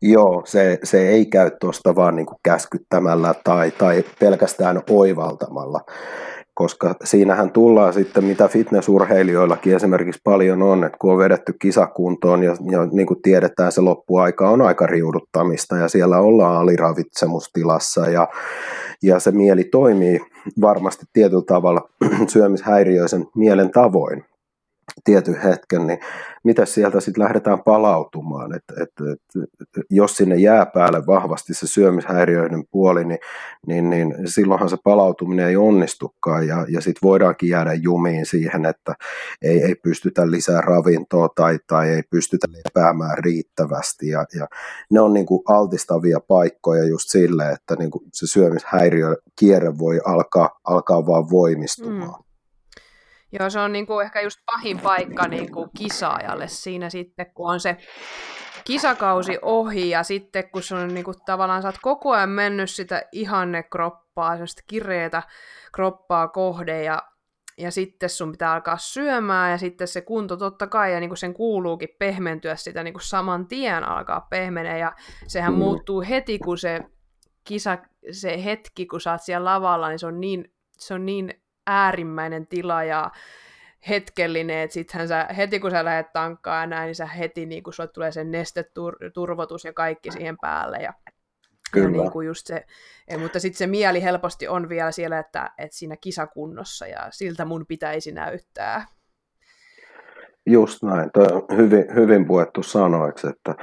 [0.03, 5.81] Joo, se, se ei käy tuosta vaan niin kuin käskyttämällä tai, tai pelkästään oivaltamalla
[6.54, 12.56] koska siinähän tullaan sitten, mitä fitnessurheilijoillakin esimerkiksi paljon on, että kun on vedetty kisakuntoon ja,
[12.70, 18.28] ja niin kuin tiedetään, se loppuaika on aika riuduttamista ja siellä ollaan aliravitsemustilassa ja,
[19.02, 20.20] ja se mieli toimii
[20.60, 21.88] varmasti tietyllä tavalla
[22.32, 24.24] syömishäiriöisen mielen tavoin
[25.04, 25.98] tietyn hetken, niin
[26.44, 28.54] mitä sieltä sitten lähdetään palautumaan.
[28.54, 33.18] Et, et, et, jos sinne jää päälle vahvasti se syömishäiriöiden puoli, niin,
[33.66, 38.94] niin, niin silloinhan se palautuminen ei onnistukaan ja, ja sitten voidaankin jäädä jumiin siihen, että
[39.42, 44.46] ei, ei pystytä lisää ravintoa tai, tai ei pystytä lepäämään riittävästi ja, ja
[44.90, 51.30] ne on niinku altistavia paikkoja just sille, että niinku se syömishäiriökierre voi alkaa, alkaa vaan
[51.30, 52.20] voimistumaan.
[52.20, 52.29] Mm.
[53.38, 57.52] Joo, se on niin kuin ehkä just pahin paikka niin kuin kisaajalle siinä sitten, kun
[57.52, 57.76] on se
[58.64, 62.70] kisakausi ohi ja sitten kun se on niin kuin, tavallaan, sä oot koko ajan mennyt
[62.70, 65.22] sitä ihanne kroppaa, sellaista kireetä
[65.72, 67.02] kroppaa kohde ja,
[67.58, 71.18] ja sitten sun pitää alkaa syömään ja sitten se kunto totta kai ja niin kuin
[71.18, 74.92] sen kuuluukin pehmentyä sitä niin kuin saman tien alkaa pehmenee ja
[75.26, 75.58] sehän mm.
[75.58, 76.80] muuttuu heti kun se
[77.44, 77.78] kisa,
[78.10, 82.46] se hetki kun sä oot siellä lavalla, niin se on niin, se on niin äärimmäinen
[82.46, 83.11] tila ja
[83.88, 87.62] hetkellinen, että sittenhän sä, heti kun sä lähdet tankkaan ja näin, niin sä heti niin
[87.62, 90.92] kun sulle tulee sen nesteturvotus ja kaikki siihen päälle ja
[91.72, 91.96] Kyllä.
[91.96, 92.66] Ja niin kuin just se,
[93.18, 97.66] mutta sitten se mieli helposti on vielä siellä, että, että siinä kisakunnossa ja siltä mun
[97.66, 98.87] pitäisi näyttää.
[100.46, 103.55] Just näin, Toi on hyvin, hyvin puettu sanoiksi, että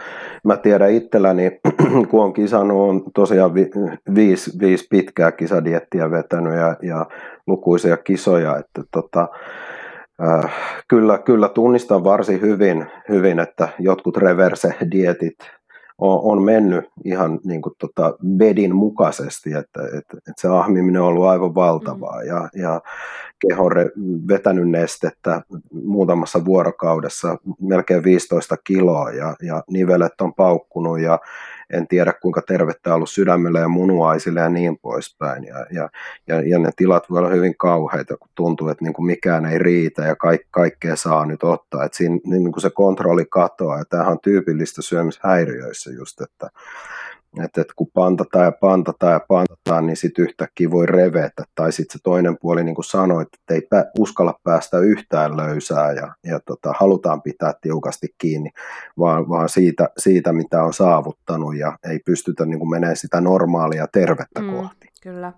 [0.43, 1.59] mä tiedän itselläni,
[2.09, 3.69] kun on kisannut, on tosiaan vi,
[4.15, 7.05] viisi, viisi pitkää kisadiettiä vetänyt ja, ja
[7.47, 9.27] lukuisia kisoja, että tota,
[10.23, 10.53] äh,
[10.87, 15.56] kyllä, kyllä tunnistan varsin hyvin, hyvin, että jotkut reverse-dietit
[15.97, 21.07] on, on mennyt ihan niin kuin tota bedin mukaisesti, että, että, että se ahmiminen on
[21.07, 22.27] ollut aivan valtavaa mm.
[22.27, 22.81] ja, ja
[23.39, 23.69] keho
[24.27, 31.19] vetänyt nestettä muutamassa vuorokaudessa melkein 15 kiloa ja, ja nivelet on paukkunut ja
[31.73, 35.43] en tiedä kuinka tervettä ollut sydämelle ja munuaisille ja niin poispäin.
[35.43, 35.89] Ja, ja,
[36.27, 39.57] ja, ja ne tilat voi olla hyvin kauheita, kun tuntuu, että niin kuin mikään ei
[39.57, 41.83] riitä ja kaik, kaikkea saa nyt ottaa.
[41.83, 46.49] Että siinä niin kuin se kontrolli katoaa ja tämähän on tyypillistä syömishäiriöissä just, että
[47.43, 51.43] että et kun pantataan ja pantataan ja pantataan, niin sitten yhtäkkiä voi revetä.
[51.55, 55.91] Tai sitten se toinen puoli, niin kuin sanoit, että ei pä, uskalla päästä yhtään löysää
[55.91, 58.49] ja, ja tota, halutaan pitää tiukasti kiinni,
[58.99, 63.87] vaan, vaan siitä, siitä, mitä on saavuttanut ja ei pystytä niin kuin menemään sitä normaalia
[63.93, 64.86] tervettä mm, kohti.
[65.01, 65.33] Kyllä.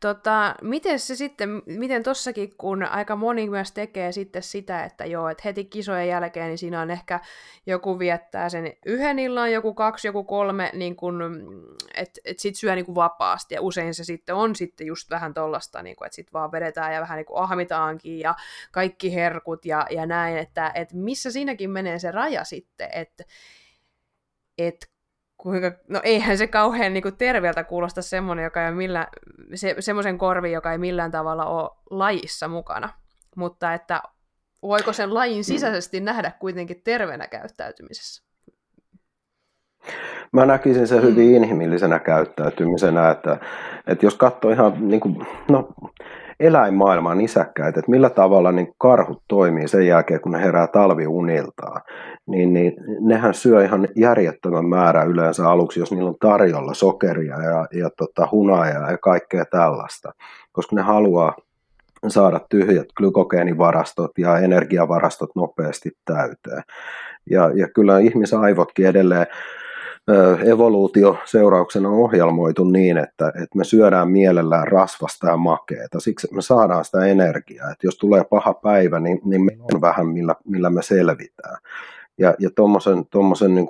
[0.00, 5.28] Tota, miten se sitten, miten tossakin, kun aika moni myös tekee sitten sitä, että joo,
[5.28, 7.20] että heti kisojen jälkeen, niin siinä on ehkä
[7.66, 11.22] joku viettää sen yhden illan, joku kaksi, joku kolme, niin kun,
[11.94, 15.34] että et sit syö niin kuin vapaasti, ja usein se sitten on sitten just vähän
[15.34, 18.34] tollasta, niin että sitten vaan vedetään ja vähän niin kuin ahmitaankin, ja
[18.72, 23.24] kaikki herkut ja, ja näin, että et missä siinäkin menee se raja sitten, että
[24.58, 24.90] et
[25.42, 29.06] kuinka, no eihän se kauhean niin kuin terveeltä kuulosta semmoinen, joka ei millään,
[29.54, 32.88] se, semmoisen korvi, joka ei millään tavalla ole lajissa mukana.
[33.36, 34.02] Mutta että
[34.62, 38.29] voiko sen lajin sisäisesti nähdä kuitenkin terveenä käyttäytymisessä?
[40.32, 41.34] Mä näkisin sen hyvin mm.
[41.34, 43.38] inhimillisenä käyttäytymisenä, että,
[43.86, 45.68] että jos katsoo ihan niin kuin, no,
[46.40, 51.80] eläinmaailman nisäkkäitä, että millä tavalla niin karhut toimii sen jälkeen, kun ne herää talviuniltaan,
[52.26, 57.66] niin, niin nehän syö ihan järjettömän määrä yleensä aluksi, jos niillä on tarjolla sokeria ja,
[57.72, 60.12] ja tota, hunajaa ja kaikkea tällaista,
[60.52, 61.36] koska ne haluaa
[62.08, 66.62] saada tyhjät glykogeenivarastot ja energiavarastot nopeasti täyteen.
[67.30, 69.26] Ja, ja kyllä ihmisaivotkin edelleen
[70.44, 76.42] evoluutio seurauksena on ohjelmoitu niin, että, että me syödään mielellään rasvasta ja makeeta, siksi me
[76.42, 80.70] saadaan sitä energiaa, että jos tulee paha päivä, niin, niin me on vähän millä, millä
[80.70, 81.56] me selvitään.
[82.18, 82.50] Ja, ja
[83.10, 83.66] tuommoisen niin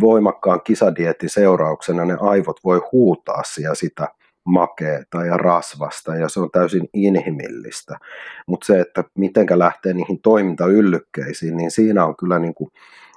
[0.00, 4.08] voimakkaan kisadietin seurauksena ne aivot voi huutaa siellä sitä
[4.44, 7.98] makeeta ja rasvasta ja se on täysin inhimillistä.
[8.46, 12.70] Mutta se, että mitenkä lähtee niihin toimintayllykkeisiin, niin siinä on kyllä niin kuin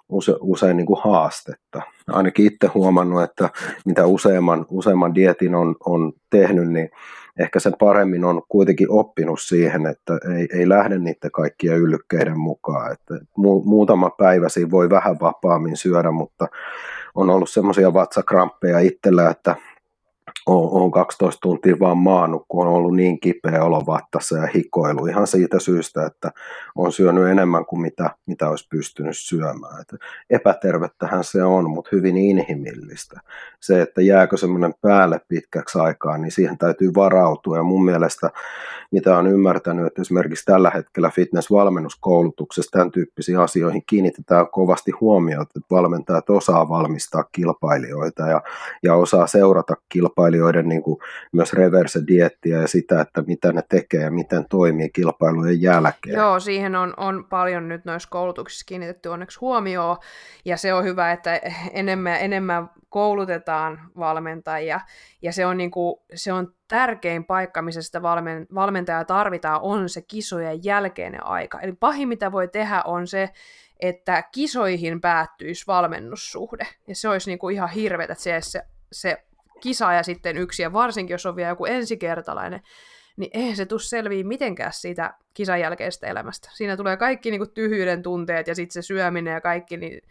[0.10, 1.82] use, usein niin kuin haastetta.
[2.08, 3.50] Ainakin itse huomannut, että
[3.86, 6.90] mitä useamman, useamman dietin on, on tehnyt, niin
[7.40, 12.92] ehkä sen paremmin on kuitenkin oppinut siihen, että ei, ei lähde niiden kaikkien yllykkeiden mukaan.
[12.92, 16.48] Että mu, muutama päivä siinä voi vähän vapaammin syödä, mutta
[17.16, 19.56] on ollut semmoisia vatsakramppeja itsellä, että
[20.48, 25.28] olen 12 tuntia vaan maannut, kun on ollut niin kipeä olo vattassa ja hikoilu ihan
[25.28, 26.32] siitä syystä, että
[26.76, 29.82] on syönyt enemmän kuin mitä, mitä olisi pystynyt syömään.
[29.82, 29.98] Että
[30.30, 33.20] epätervettähän se on, mutta hyvin inhimillistä.
[33.60, 38.30] Se, että jääkö semmoinen päälle pitkäksi aikaa, niin siihen täytyy varautua ja mun mielestä
[38.92, 45.76] mitä on ymmärtänyt, että esimerkiksi tällä hetkellä fitness-valmennuskoulutuksessa tämän tyyppisiin asioihin kiinnitetään kovasti huomiota, että
[45.76, 48.42] valmentajat osaa valmistaa kilpailijoita ja,
[48.84, 49.76] ja osaa seurata
[50.38, 51.00] kilpailijoiden niin kuin
[51.32, 56.16] myös reverse-diettiä ja sitä, että mitä ne tekee ja miten toimii kilpailujen jälkeen.
[56.16, 59.98] Joo, siihen on, on paljon nyt noissa koulutuksissa kiinnitetty onneksi huomioon
[60.46, 64.80] ja se on hyvä, että enemmän, enemmän koulutetaan valmentajia,
[65.22, 69.90] ja se on, niin kuin, se on tärkein paikka, missä sitä valmen, valmentajaa tarvitaan, on
[69.90, 71.60] se kisojen jälkeinen aika.
[71.60, 73.30] Eli pahin, mitä voi tehdä, on se,
[73.80, 79.24] että kisoihin päättyisi valmennussuhde, ja se olisi niin kuin ihan hirveätä, että se, se, se
[79.60, 82.62] kisa ja sitten yksi, ja varsinkin jos on vielä joku ensikertalainen,
[83.18, 86.50] niin eihän se tule selviä mitenkään siitä kisan jälkeistä elämästä.
[86.54, 90.02] Siinä tulee kaikki niin kuin, tyhjyyden tunteet ja sitten se syöminen ja kaikki, niin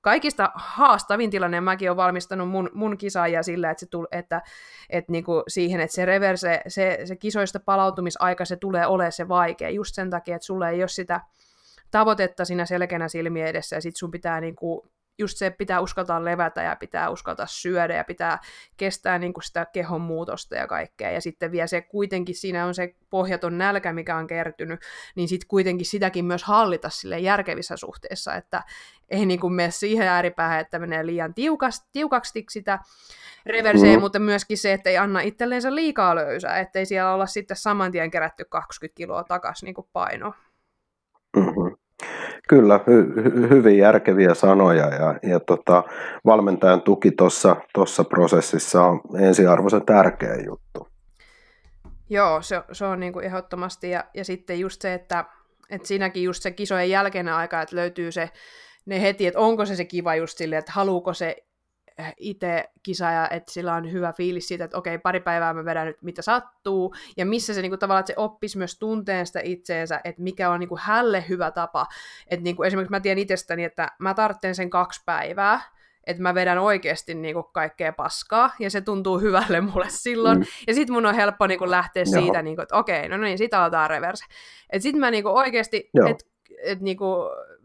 [0.00, 4.42] kaikista haastavin tilanne, mäkin olen valmistanut mun, mun kisaajia sillä, että, se tuli, että,
[4.90, 9.70] että niinku siihen, että se reverse, se, se kisoista palautumisaika, se tulee olemaan se vaikea,
[9.70, 11.20] just sen takia, että sulle ei ole sitä
[11.90, 16.24] tavoitetta siinä selkeänä silmiä edessä, ja sitten sun pitää niinku just se, että pitää uskaltaa
[16.24, 18.38] levätä ja pitää uskaltaa syödä ja pitää
[18.76, 21.10] kestää niin kuin sitä kehon muutosta ja kaikkea.
[21.10, 24.80] Ja sitten vielä se kuitenkin siinä on se pohjaton nälkä, mikä on kertynyt,
[25.14, 28.62] niin sitten kuitenkin sitäkin myös hallita sille järkevissä suhteessa, että
[29.08, 32.78] ei niin kuin mene siihen ääripäähän, että menee liian tiukasti, tiukaksi sitä
[33.46, 34.00] reverseen, mm.
[34.00, 38.10] mutta myöskin se, että ei anna itselleensä liikaa löysää, ettei siellä olla sitten saman tien
[38.10, 40.34] kerätty 20 kiloa takaisin niin painoa.
[42.50, 45.82] Kyllä, hy- hy- hyvin järkeviä sanoja ja, ja tota,
[46.26, 47.10] valmentajan tuki
[47.72, 50.88] tuossa prosessissa on ensiarvoisen tärkeä juttu.
[52.08, 55.24] Joo, se, se on niin kuin ehdottomasti ja, ja sitten just se, että,
[55.70, 58.30] että siinäkin just se kisojen jälkeinen aika, että löytyy se
[58.86, 61.36] ne heti, että onko se se kiva just silleen, että haluuko se
[62.16, 66.02] itse kisaaja, että sillä on hyvä fiilis siitä, että okei, pari päivää mä vedän nyt
[66.02, 70.22] mitä sattuu, ja missä se niinku, tavallaan, että se oppisi myös tunteen sitä itseensä, että
[70.22, 71.86] mikä on niinku, hälle hyvä tapa.
[72.26, 75.60] Että niinku, esimerkiksi mä tiedän itsestäni, että mä tarvitsen sen kaksi päivää,
[76.06, 80.38] että mä vedän oikeasti niinku kaikkea paskaa, ja se tuntuu hyvälle mulle silloin.
[80.38, 80.44] Mm.
[80.66, 82.22] Ja sit mun on helppo niinku lähteä Joo.
[82.22, 84.24] siitä, niinku, että okei, no niin, sit aletaan reverse.
[84.70, 86.24] Että sit mä niinku oikeasti, että
[86.62, 87.06] et niinku,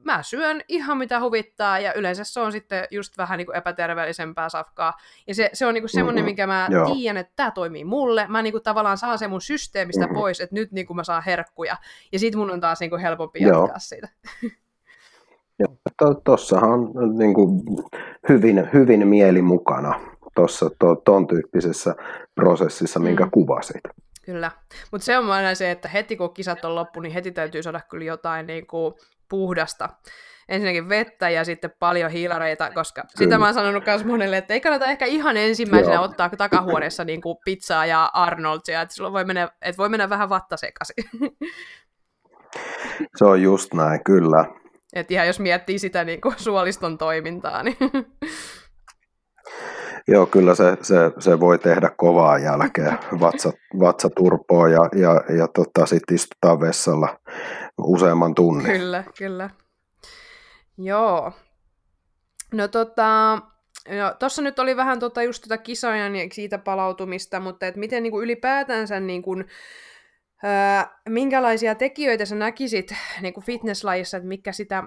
[0.05, 4.49] mä syön ihan mitä huvittaa, ja yleensä se on sitten just vähän niin kuin epäterveellisempää
[4.49, 4.93] safkaa.
[5.27, 6.31] Ja se, se on niin kuin semmoinen, mm-hmm.
[6.31, 6.93] mikä mä Joo.
[6.93, 8.25] tiedän, että tämä toimii mulle.
[8.27, 10.15] Mä niin kuin tavallaan saan sen mun systeemistä mm-hmm.
[10.15, 11.77] pois, että nyt niin kuin mä saan herkkuja.
[12.11, 13.61] Ja sit mun on taas niin kuin helpompi Joo.
[13.61, 14.07] jatkaa siitä.
[16.23, 17.61] Tuossahan on niin kuin
[18.29, 19.99] hyvin, hyvin mieli mukana
[20.35, 21.95] tuossa to, ton tyyppisessä
[22.35, 23.31] prosessissa, minkä mm.
[23.31, 23.81] kuvasit.
[24.25, 24.51] Kyllä,
[24.91, 27.81] mutta se on aina se, että heti kun kisat on loppu, niin heti täytyy saada
[27.89, 28.93] kyllä jotain niin kuin
[29.29, 29.89] puhdasta.
[30.49, 33.13] Ensinnäkin vettä ja sitten paljon hiilareita, koska Kyllä.
[33.17, 36.03] sitä mä oon sanonut myös monelle, että ei kannata ehkä ihan ensimmäisenä Joo.
[36.03, 40.29] ottaa takahuoneessa niin kuin pizzaa ja Arnoldsia, että silloin voi mennä, että voi mennä vähän
[40.29, 41.05] vatta sekaisin.
[43.17, 44.45] Se on just näin, kyllä.
[44.93, 47.77] Et ihan jos miettii sitä niin kuin suoliston toimintaa, niin...
[50.07, 52.97] Joo, kyllä se, se, se voi tehdä kovaa jälkeä.
[53.19, 57.19] Vatsa, vatsa turpoa ja, ja, ja tota, sitten istutaan vessalla
[57.77, 58.65] useamman tunnin.
[58.65, 59.49] Kyllä, kyllä.
[60.77, 61.31] Joo.
[62.53, 63.41] No tota,
[64.19, 68.11] tuossa nyt oli vähän tota, just tota kisojen ja siitä palautumista, mutta et miten niin
[68.11, 69.45] kuin ylipäätänsä niin kuin,
[70.43, 74.83] ää, minkälaisia tekijöitä sä näkisit niin kuin fitnesslajissa, että mikä sitä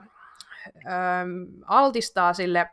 [0.84, 1.26] ää,
[1.66, 2.70] altistaa sille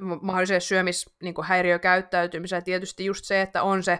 [0.00, 2.62] mahdolliselle syömishäiriökäyttäytymiselle.
[2.62, 3.98] Tietysti just se, että on se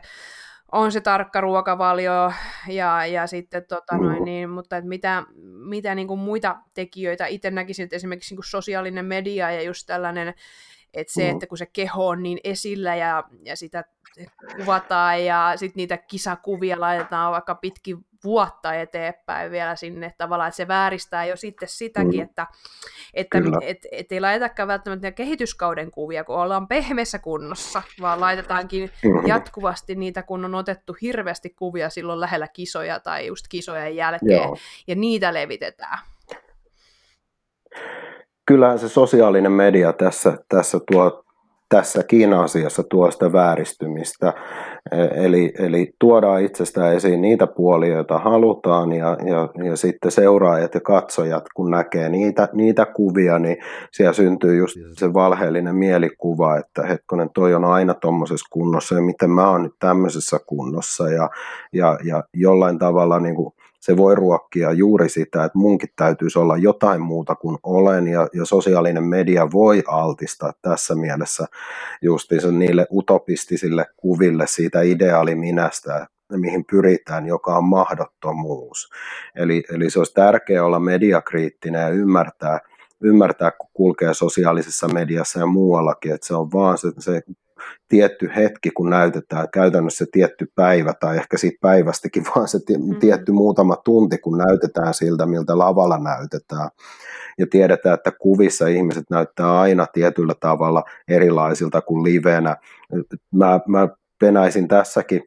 [0.73, 2.33] on se tarkka ruokavalio
[2.69, 5.23] ja, ja sitten tota noin, niin, mutta et mitä,
[5.69, 9.87] mitä niin kuin muita tekijöitä itse näkisin, että esimerkiksi niin kuin sosiaalinen media ja just
[9.87, 10.35] tällainen,
[10.95, 11.31] että se, mm.
[11.31, 13.85] että kun se keho on niin esillä ja, ja sitä
[14.57, 20.69] kuvataan ja sitten niitä kisakuvia laitetaan vaikka pitkin vuotta eteenpäin vielä sinne tavallaan, että se
[20.69, 22.25] vääristää jo sitten sitäkin, mm.
[22.25, 22.47] että,
[23.15, 29.27] että et, et ei laitetakaan välttämättä kehityskauden kuvia, kun ollaan pehmeässä kunnossa, vaan laitetaankin mm.
[29.27, 34.57] jatkuvasti niitä, kun on otettu hirveästi kuvia silloin lähellä kisoja tai just kisojen jälkeen, Joo.
[34.87, 35.99] ja niitä levitetään.
[38.47, 41.23] Kyllähän se sosiaalinen media tässä, tässä tuo
[41.73, 44.33] tässäkin asiassa tuo sitä vääristymistä.
[44.93, 50.75] E, eli, eli tuodaan itsestään esiin niitä puolia, joita halutaan, ja, ja, ja sitten seuraajat
[50.75, 53.57] ja katsojat, kun näkee niitä, niitä kuvia, niin
[53.93, 59.31] siellä syntyy just se valheellinen mielikuva, että hetkonen, toi on aina tuommoisessa kunnossa, ja miten
[59.31, 61.31] mä oon nyt tämmöisessä kunnossa, ja,
[61.73, 63.53] ja, ja jollain tavalla niin kuin
[63.83, 68.45] se voi ruokkia juuri sitä, että munkin täytyisi olla jotain muuta kuin olen, ja, ja
[68.45, 71.47] sosiaalinen media voi altistaa tässä mielessä
[72.03, 78.91] justiinsa niille utopistisille kuville siitä ideaaliminästä, mihin pyritään, joka on mahdottomuus.
[79.37, 82.61] Eli, eli se olisi tärkeää olla mediakriittinen ja ymmärtää,
[83.01, 87.23] ymmärtää, kun kulkee sosiaalisessa mediassa ja muuallakin, että se on vaan se, se
[87.89, 93.01] tietty hetki, kun näytetään käytännössä tietty päivä tai ehkä siitä päivästäkin vaan se mm-hmm.
[93.01, 96.69] tietty muutama tunti, kun näytetään siltä, miltä lavalla näytetään.
[97.39, 102.57] Ja tiedetään, että kuvissa ihmiset näyttää aina tietyllä tavalla erilaisilta kuin livenä.
[103.35, 103.89] Mä, mä
[104.21, 105.23] penäisin tässäkin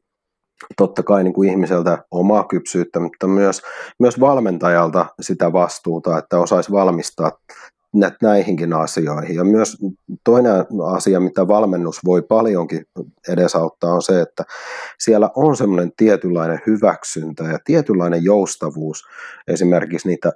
[0.78, 3.62] totta kai niin kuin ihmiseltä omaa kypsyyttä, mutta myös,
[4.00, 7.32] myös valmentajalta sitä vastuuta, että osaisi valmistaa
[8.22, 9.36] näihinkin asioihin.
[9.36, 9.78] Ja myös
[10.24, 10.52] toinen
[10.86, 12.86] asia, mitä valmennus voi paljonkin
[13.28, 14.44] edesauttaa, on se, että
[15.00, 19.04] siellä on semmoinen tietynlainen hyväksyntä ja tietynlainen joustavuus
[19.48, 20.34] esimerkiksi niitä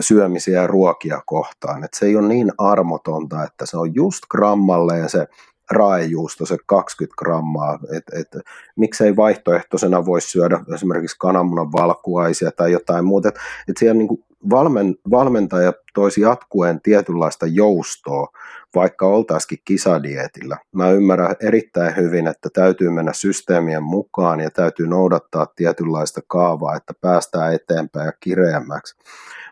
[0.00, 1.84] syömisiä ja ruokia kohtaan.
[1.84, 5.26] Että se ei ole niin armotonta, että se on just grammalleen se
[5.70, 8.28] raejuusto, se 20 grammaa, että et,
[8.76, 14.24] miksei vaihtoehtoisena voisi syödä esimerkiksi kananmunan valkuaisia tai jotain muuta, että et siellä niin kuin
[14.50, 18.28] valmen, valmentaja toisi jatkuen tietynlaista joustoa,
[18.74, 20.56] vaikka oltaisikin kisadietillä.
[20.72, 26.94] Mä ymmärrän erittäin hyvin, että täytyy mennä systeemien mukaan ja täytyy noudattaa tietynlaista kaavaa, että
[27.00, 28.94] päästään eteenpäin ja kireämmäksi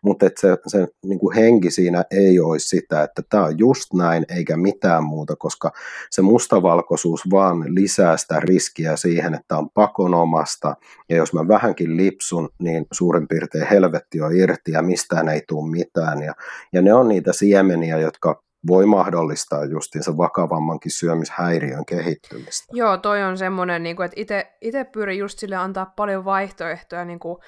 [0.03, 3.93] mutta että se, se niin kuin henki siinä ei olisi sitä, että tämä on just
[3.95, 5.73] näin eikä mitään muuta, koska
[6.11, 10.77] se mustavalkoisuus vaan lisää sitä riskiä siihen, että on pakonomasta
[11.09, 15.71] ja jos mä vähänkin lipsun, niin suurin piirtein helvetti on irti ja mistään ei tule
[15.71, 16.35] mitään ja,
[16.73, 22.67] ja ne on niitä siemeniä, jotka voi mahdollistaa justiinsa vakavammankin syömishäiriön kehittymistä.
[22.73, 27.39] Joo, toi on semmoinen, niin että itse pyrin just sille antaa paljon vaihtoehtoja niin kuin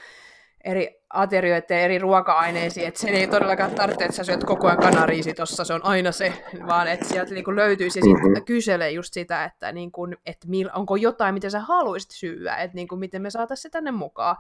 [0.65, 5.35] eri aterioiden eri ruoka-aineisiin, että sen ei todellakaan tarvitse, että sä syöt koko ajan kanariisi
[5.35, 6.33] tuossa, se on aina se,
[6.67, 8.45] vaan että sieltä niin kuin löytyisi ja sitten mm-hmm.
[8.45, 12.75] kyselee just sitä, että, niin kuin, että mil, onko jotain, mitä sä haluaisit syödä, että
[12.75, 14.37] niin kuin, miten me saataisiin se tänne mukaan.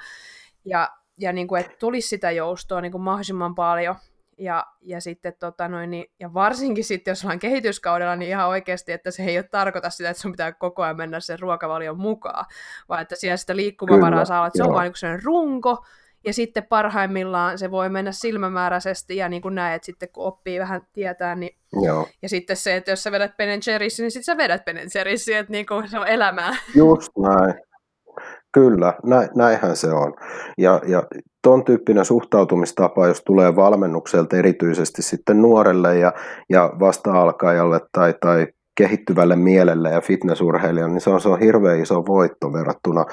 [0.65, 3.97] Ja, ja niin kuin, että tulisi sitä joustoa niin kuin mahdollisimman paljon,
[4.39, 8.93] ja, ja sitten tota noin, niin, ja varsinkin sitten, jos ollaan kehityskaudella, niin ihan oikeasti,
[8.93, 12.45] että se ei ole tarkoita sitä, että sun pitää koko ajan mennä sen ruokavalion mukaan,
[12.89, 15.85] vaan että siellä sitä liikkumavaraa Kyllä, saa olla, että se on vain niin runko,
[16.27, 20.81] ja sitten parhaimmillaan se voi mennä silmämääräisesti, ja niin kuin näet sitten, kun oppii vähän
[20.93, 21.57] tietää, niin...
[21.83, 22.09] Joo.
[22.23, 25.39] Ja sitten se, että jos sä vedät Ben Jerryssä, niin sitten sä vedät Ben Jerryssä,
[25.39, 26.57] että niin kuin se on elämää.
[26.75, 27.55] Just näin.
[28.53, 30.15] Kyllä, näin, näinhän se on.
[30.59, 31.03] Ja, ja
[31.43, 36.13] ton tyyppinen suhtautumistapa, jos tulee valmennukselta erityisesti sitten nuorelle ja,
[36.51, 42.07] ja vasta-alkajalle tai, tai kehittyvälle mielelle ja fitnessurheilijalle, niin se on, se on hirveän iso
[42.07, 43.05] voitto verrattuna,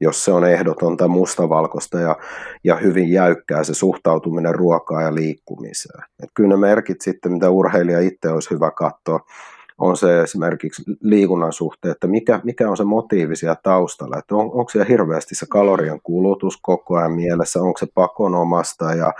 [0.00, 2.16] jos se on ehdotonta mustavalkoista ja,
[2.64, 6.04] ja hyvin jäykkää se suhtautuminen ruokaa ja liikkumiseen.
[6.22, 9.20] Et kyllä ne merkit sitten, mitä urheilija itse olisi hyvä katsoa,
[9.80, 14.44] on se esimerkiksi liikunnan suhteen, että mikä, mikä on se motiivi siellä taustalla, että on,
[14.44, 19.12] onko siellä hirveästi se kalorian kulutus koko ajan mielessä, onko se pakonomasta ja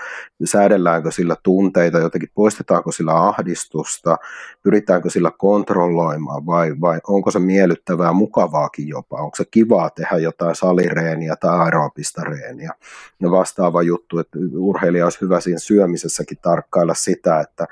[0.44, 4.16] säädelläänkö sillä tunteita, jotenkin poistetaanko sillä ahdistusta,
[4.62, 10.54] pyritäänkö sillä kontrolloimaan vai, vai onko se miellyttävää, mukavaakin jopa, onko se kivaa tehdä jotain
[10.54, 12.72] salireeniä tai aerobista reeniä.
[13.20, 17.66] Ja vastaava juttu, että urheilija olisi hyvä siinä syömisessäkin tarkkailla sitä, että,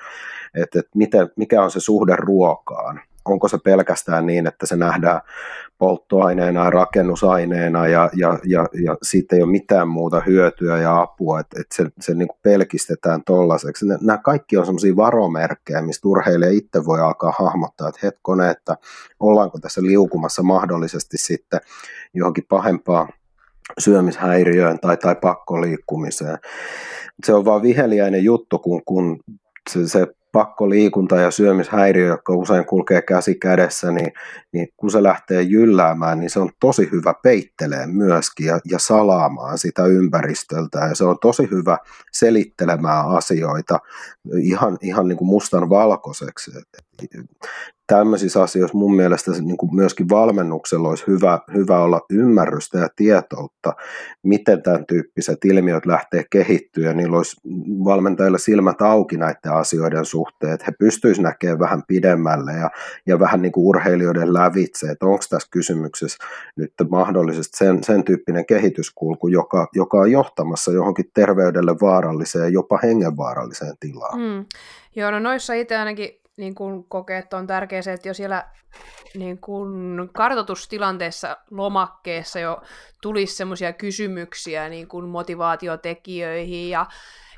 [0.54, 3.00] että, että miten, mikä on se suhde ruokaan.
[3.24, 5.20] Onko se pelkästään niin, että se nähdään
[5.78, 11.40] polttoaineena ja rakennusaineena ja, ja, ja, ja siitä ei ole mitään muuta hyötyä ja apua,
[11.40, 13.86] että, että se, se niin kuin pelkistetään tollaiseksi.
[14.00, 18.76] Nämä kaikki on sellaisia varomerkkejä, mistä urheilija itse voi alkaa hahmottaa, että hetkone, että
[19.20, 21.60] ollaanko tässä liukumassa mahdollisesti sitten
[22.14, 23.08] johonkin pahempaan
[23.78, 26.38] syömishäiriöön tai, tai pakkoliikkumiseen.
[27.24, 29.20] Se on vaan viheliäinen juttu, kun, kun
[29.68, 34.12] se, pakkoliikunta ja syömishäiriö, jotka usein kulkee käsi kädessä, niin,
[34.52, 39.58] niin kun se lähtee jylläämään, niin se on tosi hyvä peittelee myöskin ja, ja salaamaan
[39.58, 40.78] sitä ympäristöltä.
[40.78, 41.78] Ja se on tosi hyvä
[42.12, 43.78] selittelemään asioita
[44.42, 46.50] ihan, ihan niin kuin mustan valkoiseksi
[47.88, 53.72] tämmöisissä asioissa mun mielestä niin kuin myöskin valmennuksella olisi hyvä, hyvä olla ymmärrystä ja tietoutta,
[54.22, 57.36] miten tämän tyyppiset ilmiöt lähtee kehittyä ja niillä olisi
[57.84, 62.70] valmentajille silmät auki näiden asioiden suhteen, että he pystyisivät näkemään vähän pidemmälle ja,
[63.06, 66.18] ja vähän niin kuin urheilijoiden lävitse, että onko tässä kysymyksessä
[66.56, 73.74] nyt mahdollisesti sen, sen tyyppinen kehityskulku, joka, joka on johtamassa johonkin terveydelle vaaralliseen, jopa hengenvaaralliseen
[73.80, 74.20] tilaan.
[74.20, 74.44] Mm.
[74.96, 78.44] Joo, no noissa itse ainakin niin kun kokee, että on tärkeää se, että jo siellä
[79.14, 82.62] niin kun kartoitustilanteessa lomakkeessa jo
[83.02, 86.86] tulisi semmoisia kysymyksiä niin kun motivaatiotekijöihin ja,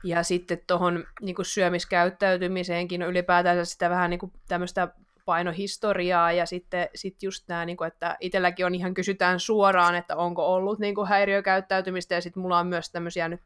[0.05, 4.88] ja sitten tuohon niin syömiskäyttäytymiseenkin no ylipäätään sitä vähän niin tämmöistä
[5.24, 10.16] painohistoriaa ja sitten sit just nämä, niin kuin, että itselläkin on ihan kysytään suoraan, että
[10.16, 13.40] onko ollut niin kuin häiriökäyttäytymistä ja sitten mulla on myös tämmöisiä nyt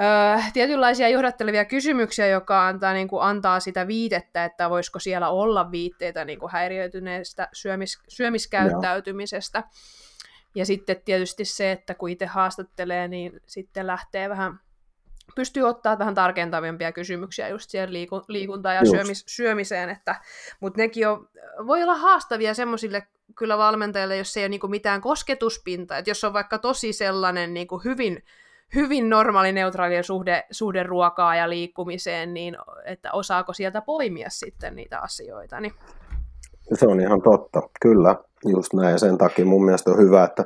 [0.00, 5.70] öö, tietynlaisia johdattelevia kysymyksiä, joka antaa, niin kuin, antaa sitä viitettä, että voisiko siellä olla
[5.70, 9.58] viitteitä niin kuin häiriöityneestä syömis, syömiskäyttäytymisestä.
[9.58, 9.68] Joo.
[10.54, 14.60] Ja sitten tietysti se, että kun itse haastattelee, niin sitten lähtee vähän,
[15.36, 20.20] pystyy ottaa vähän tarkentavimpia kysymyksiä just siihen liiku, liikuntaan ja syömis, syömiseen, että,
[20.60, 21.28] mutta nekin on,
[21.66, 23.02] voi olla haastavia semmoisille
[23.38, 27.68] kyllä valmentajille, jos ei ole niin mitään kosketuspintaa, että jos on vaikka tosi sellainen niin
[27.84, 28.24] hyvin
[28.74, 34.98] hyvin normaali neutraali suhde, suhde ruokaa ja liikkumiseen, niin että osaako sieltä poimia sitten niitä
[34.98, 35.60] asioita.
[35.60, 35.72] Niin.
[36.74, 38.92] Se on ihan totta, kyllä, just näin.
[38.92, 40.44] Ja sen takia mun mielestä on hyvä, että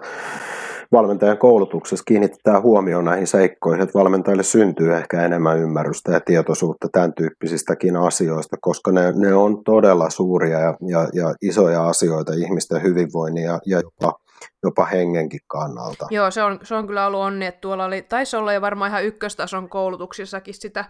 [0.93, 7.15] valmentajan koulutuksessa kiinnitetään huomioon näihin seikkoihin, että valmentajille syntyy ehkä enemmän ymmärrystä ja tietoisuutta tämän
[7.15, 13.45] tyyppisistäkin asioista, koska ne, ne on todella suuria ja, ja, ja isoja asioita ihmisten hyvinvoinnin
[13.45, 14.19] ja, ja jopa
[14.63, 16.07] jopa hengenkin kannalta.
[16.11, 18.91] Joo, se on, se on kyllä ollut onni, että tuolla oli, taisi olla jo varmaan
[18.91, 20.85] ihan ykköstason koulutuksissakin sitä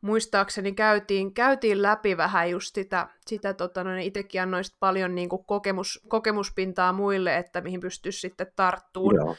[0.00, 5.44] muistaakseni käytiin, käytiin läpi vähän just sitä, sitä tota, no, itsekin annoin paljon niin kuin
[5.44, 9.14] kokemus, kokemuspintaa muille, että mihin pystyisi sitten tarttuun.
[9.14, 9.36] Joo.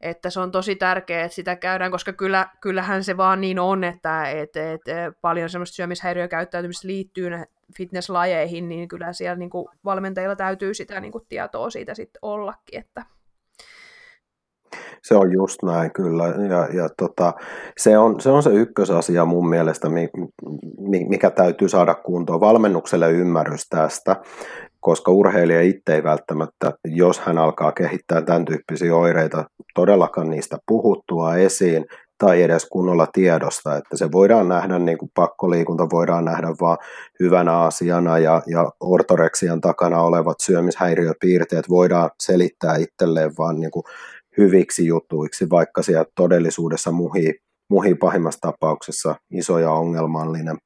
[0.00, 3.84] Että se on tosi tärkeää, että sitä käydään, koska kyllä, kyllähän se vaan niin on,
[3.84, 4.80] että et, et,
[5.20, 7.30] paljon semmoista syömishäiriökäyttäytymistä liittyy
[7.76, 12.80] fitnesslajeihin, niin kyllä siellä niin kuin valmentajilla täytyy sitä niin kuin tietoa siitä sitten ollakin,
[12.80, 13.04] että
[15.02, 17.32] se on just näin kyllä, ja, ja tota,
[17.78, 19.88] se, on, se on se ykkösasia mun mielestä,
[21.08, 22.40] mikä täytyy saada kuntoon.
[22.40, 24.16] Valmennukselle ymmärrys tästä,
[24.80, 29.44] koska urheilija itse ei välttämättä, jos hän alkaa kehittää tämän tyyppisiä oireita,
[29.74, 31.84] todellakaan niistä puhuttua esiin,
[32.18, 36.78] tai edes kunnolla tiedosta, että se voidaan nähdä, niin kuin pakkoliikunta voidaan nähdä vaan
[37.20, 43.84] hyvänä asiana ja, ja ortoreksian takana olevat syömishäiriöpiirteet voidaan selittää itselleen vaan niin kuin
[44.38, 47.34] hyviksi jutuiksi, vaikka siellä todellisuudessa muhii,
[47.70, 50.56] muhii pahimmassa tapauksessa iso ja ongelmallinen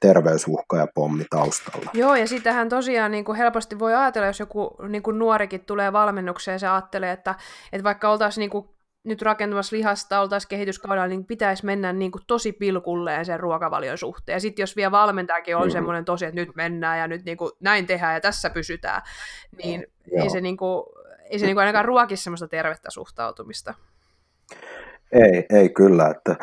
[0.00, 1.90] terveysuhka ja pommi taustalla.
[1.94, 5.92] Joo, ja sitähän tosiaan niin kuin helposti voi ajatella, jos joku niin kuin nuorikin tulee
[5.92, 7.34] valmennukseen ja se ajattelee, että,
[7.72, 8.68] että vaikka oltaisiin niin kuin
[9.04, 14.36] nyt rakentumassa lihasta, oltaisiin kehityskaudella, niin pitäisi mennä niin kuin tosi pilkulleen sen ruokavalion suhteen.
[14.36, 15.72] Ja sitten jos vielä valmentajakin on mm-hmm.
[15.72, 19.02] semmoinen tosi, että nyt mennään ja nyt niin kuin näin tehdään ja tässä pysytään,
[19.62, 20.22] niin Joo.
[20.22, 20.84] ei se niin kuin,
[21.30, 23.74] ei se niin kuin ainakaan ruoki semmoista tervettä suhtautumista.
[25.12, 26.08] Ei, ei kyllä.
[26.08, 26.36] Että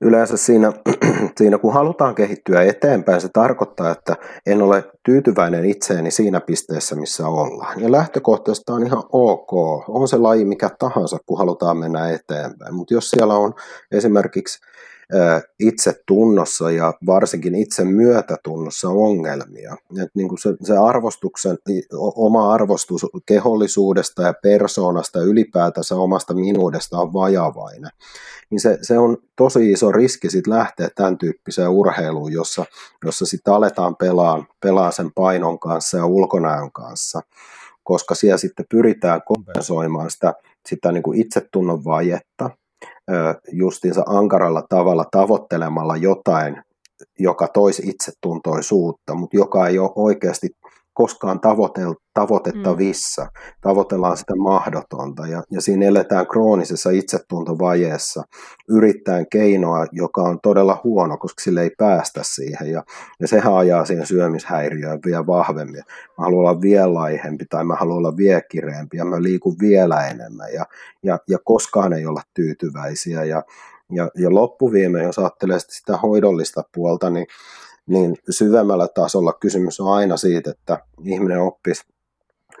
[0.00, 0.72] yleensä siinä,
[1.38, 7.28] siinä, kun halutaan kehittyä eteenpäin, se tarkoittaa, että en ole tyytyväinen itseeni siinä pisteessä, missä
[7.28, 7.80] ollaan.
[7.80, 9.52] Ja lähtökohtaisesti on ihan ok.
[9.88, 12.74] On se laji mikä tahansa, kun halutaan mennä eteenpäin.
[12.74, 13.54] Mutta jos siellä on
[13.92, 14.58] esimerkiksi
[15.60, 19.76] itse tunnossa ja varsinkin itse myötätunnossa ongelmia.
[20.02, 21.58] Et niin kuin se, se arvostuksen,
[21.96, 27.90] oma arvostus kehollisuudesta ja persoonasta ylipäätänsä omasta minuudesta on vajavainen.
[28.50, 32.64] Niin se, se on tosi iso riski sit lähteä tämän tyyppiseen urheiluun, jossa,
[33.04, 37.20] jossa sitten aletaan pelaa, pelaa sen painon kanssa ja ulkonäön kanssa
[37.82, 40.34] koska siellä sitten pyritään kompensoimaan sitä,
[40.68, 42.50] sitä niin kuin itsetunnon vajetta
[43.52, 46.62] justiinsa ankaralla tavalla tavoittelemalla jotain,
[47.18, 50.48] joka toisi itsetuntoisuutta, mutta joka ei ole oikeasti
[50.98, 53.22] koskaan tavoitel, tavoitettavissa.
[53.22, 53.30] Mm.
[53.60, 58.22] Tavoitellaan sitä mahdotonta ja, ja siinä eletään kroonisessa itsetuntovajeessa
[58.68, 62.82] yrittäen keinoa, joka on todella huono, koska sille ei päästä siihen ja,
[63.20, 65.82] ja sehän ajaa siihen syömishäiriöön vielä vahvemmin.
[66.18, 70.06] Mä haluan olla vielä laihempi tai mä haluan olla vielä kireempi ja mä liikun vielä
[70.06, 70.64] enemmän ja,
[71.02, 73.42] ja, ja koskaan ei olla tyytyväisiä ja,
[73.92, 77.26] ja, ja loppuviimein, jos ajattelee sitä hoidollista puolta, niin
[77.88, 81.82] niin syvemmällä tasolla kysymys on aina siitä, että ihminen oppisi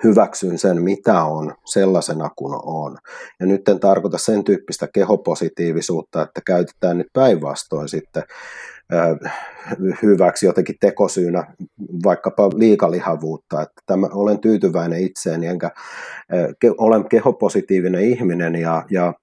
[0.04, 2.98] hyväksyn sen, mitä on, sellaisena kuin on.
[3.40, 8.22] Ja nyt en tarkoita sen tyyppistä kehopositiivisuutta, että käytetään nyt päinvastoin sitten
[10.02, 11.54] hyväksi jotenkin tekosyynä
[12.04, 15.70] vaikkapa liikalihavuutta, että tämä, olen tyytyväinen itseeni, enkä
[16.78, 19.14] olen kehopositiivinen ihminen ja, ja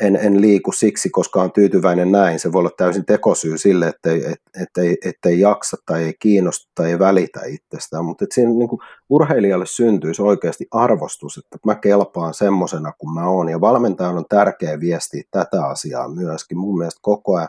[0.00, 2.38] en, en liiku siksi, koska on tyytyväinen näin.
[2.38, 6.04] Se voi olla täysin tekosyy sille, että ei, et, et, ei, et ei jaksa tai
[6.04, 8.04] ei kiinnosta tai ei välitä itsestään.
[8.04, 13.48] Mutta siinä niin kuin urheilijalle syntyisi oikeasti arvostus, että mä kelpaan semmoisena kuin mä oon.
[13.48, 16.58] Ja valmentajan on tärkeä viesti tätä asiaa myöskin.
[16.58, 17.48] Mun mielestä koko ajan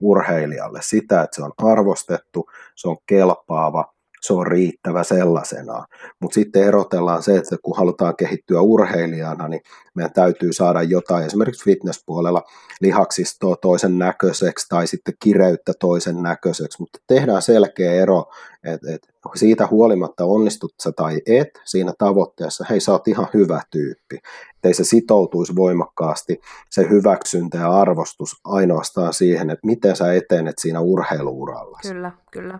[0.00, 3.84] urheilijalle sitä, että se on arvostettu, se on kelpaava–
[4.22, 5.86] se on riittävä sellaisena.
[6.20, 9.60] Mutta sitten erotellaan se, että kun halutaan kehittyä urheilijana, niin
[9.94, 12.42] meidän täytyy saada jotain esimerkiksi fitnesspuolella
[12.80, 18.24] lihaksistoa toisen näköiseksi tai sitten kireyttä toisen näköiseksi, mutta tehdään selkeä ero,
[18.64, 23.62] että, että siitä huolimatta onnistut sä tai et siinä tavoitteessa, hei sä oot ihan hyvä
[23.70, 24.16] tyyppi.
[24.54, 30.58] Että ei se sitoutuisi voimakkaasti se hyväksyntä ja arvostus ainoastaan siihen, että miten sä etenet
[30.58, 31.78] siinä urheiluuralla.
[31.82, 32.58] Kyllä, kyllä.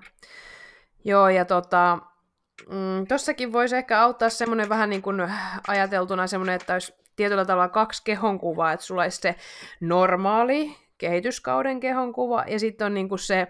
[1.04, 1.98] Joo, ja tota,
[2.68, 5.32] mm, tossakin voisi ehkä auttaa semmoinen vähän niin kuin
[5.68, 9.34] ajateltuna semmoinen, että olisi tietyllä tavalla kaksi kehonkuvaa, että sulla olisi se
[9.80, 13.48] normaali kehityskauden kehonkuva, ja sitten on niin kuin se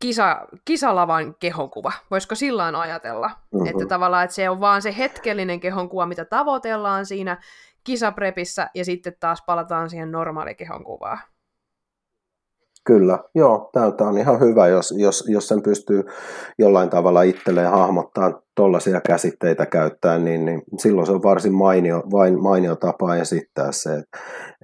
[0.00, 1.92] kisa, kisalavan kehonkuva.
[2.10, 3.28] Voisiko sillä ajatella?
[3.28, 3.66] Mm-hmm.
[3.66, 7.42] Että tavallaan että se on vaan se hetkellinen kehonkuva, mitä tavoitellaan siinä
[7.84, 11.18] kisaprepissä, ja sitten taas palataan siihen normaali kehonkuvaan.
[12.84, 16.04] Kyllä, joo, tämä on ihan hyvä, jos, jos, jos sen pystyy
[16.58, 22.42] jollain tavalla itselleen hahmottaa tuollaisia käsitteitä käyttää, niin, niin silloin se on varsin mainio, vain,
[22.42, 24.18] mainio tapa esittää se, että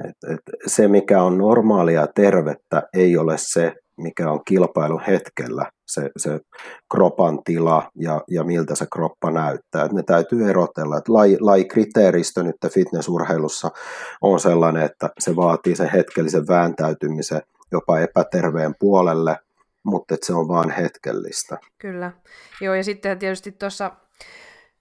[0.05, 5.71] et, et se mikä on normaalia ja tervettä ei ole se, mikä on kilpailun hetkellä
[5.87, 6.41] se, se
[6.93, 9.85] kropan tila ja, ja miltä se kroppa näyttää.
[9.85, 10.97] Et ne täytyy erotella.
[10.97, 13.71] Et laji, lajikriteeristö nyt fitnessurheilussa
[14.23, 17.43] on sellainen, että se vaatii sen hetkellisen vääntäytymisen
[17.73, 19.39] jopa epäterveen puolelle,
[19.83, 21.59] mutta se on vain hetkellistä.
[21.79, 22.13] Kyllä.
[22.61, 23.91] Joo, ja sitten tietysti tuossa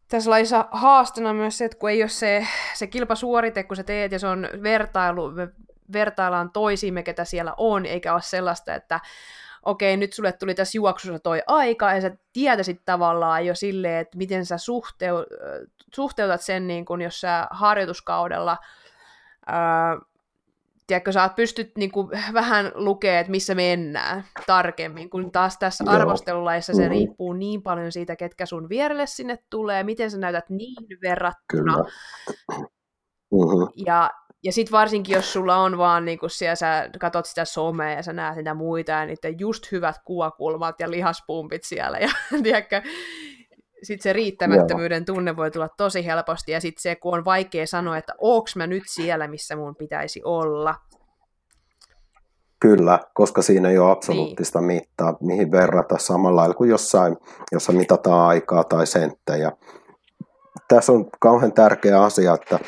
[0.08, 4.12] tässä laissa haastona myös se, että kun ei ole se, se kilpasuorite, kun sä teet,
[4.12, 5.48] ja se on vertailu, me
[5.94, 9.00] vertaillaan toisiimme, ketä siellä on, eikä ole sellaista, että
[9.66, 14.18] okei, nyt sulle tuli tässä juoksussa toi aika, ja sä tietäisit tavallaan jo silleen, että
[14.18, 15.16] miten sä suhteu,
[15.96, 18.58] suhteutat sen, niin kun, jos sä harjoituskaudella
[19.48, 19.98] ää,
[20.88, 25.94] tiedätkö, sä pystyt niin kuin, vähän lukemaan, että missä mennään tarkemmin, kun taas tässä Joo.
[25.94, 26.92] arvostelulaissa se mm-hmm.
[26.92, 31.74] riippuu niin paljon siitä, ketkä sun vierelle sinne tulee, miten sä näytät niin verrattuna.
[31.74, 31.90] Kyllä.
[33.32, 33.68] Mm-hmm.
[33.86, 34.10] Ja,
[34.44, 38.04] ja sitten varsinkin, jos sulla on vaan, niin kun siellä sä katot sitä somea ja
[38.04, 42.10] sä näet niitä muita ja niiden just hyvät kuvakulmat ja lihaspumpit siellä ja
[42.44, 42.82] tiedätkö,
[43.84, 47.98] sitten se riittämättömyyden tunne voi tulla tosi helposti, ja sitten se, kun on vaikea sanoa,
[47.98, 50.76] että onko mä nyt siellä, missä mun pitäisi olla.
[52.60, 54.66] Kyllä, koska siinä ei ole absoluuttista niin.
[54.66, 57.18] mittaa, mihin verrata samalla lailla kuin jossain,
[57.52, 59.52] jossa mitataan aikaa tai senttejä.
[60.68, 62.60] Tässä on kauhean tärkeä asia, että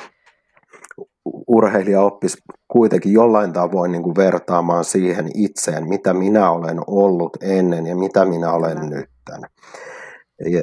[1.47, 2.37] urheilija oppisi
[2.67, 8.25] kuitenkin jollain tavoin niin kuin vertaamaan siihen itseen, mitä minä olen ollut ennen ja mitä
[8.25, 9.09] minä olen nyt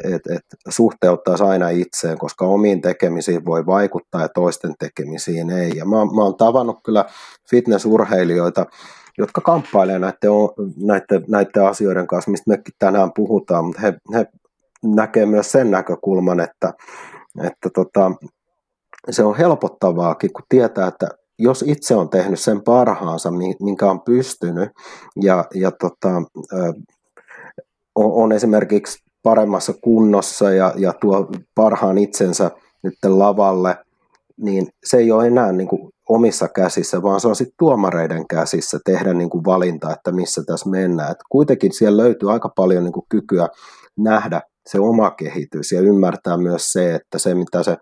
[0.04, 5.72] et, et suhteuttaisi aina itseen, koska omiin tekemisiin voi vaikuttaa ja toisten tekemisiin ei.
[5.76, 7.04] Ja mä, mä oon tavannut kyllä
[7.50, 8.66] fitnessurheilijoita,
[9.18, 10.30] jotka kamppailevat näiden,
[10.76, 14.26] näiden, näiden asioiden kanssa, mistä mekin tänään puhutaan, mutta he, he
[14.84, 16.72] näkee myös sen näkökulman, että,
[17.44, 18.12] että tota,
[19.10, 21.08] se on helpottavaakin, kun tietää, että
[21.38, 24.70] jos itse on tehnyt sen parhaansa, minkä on pystynyt,
[25.22, 26.22] ja, ja tota,
[27.94, 32.50] on, on esimerkiksi paremmassa kunnossa ja, ja tuo parhaan itsensä
[32.82, 33.76] nyt lavalle,
[34.36, 38.78] niin se ei ole enää niin kuin omissa käsissä, vaan se on sitten tuomareiden käsissä
[38.84, 41.10] tehdä niin kuin valinta, että missä tässä mennään.
[41.10, 43.48] Et kuitenkin siellä löytyy aika paljon niin kuin kykyä
[43.98, 47.76] nähdä se oma kehitys ja ymmärtää myös se, että se mitä se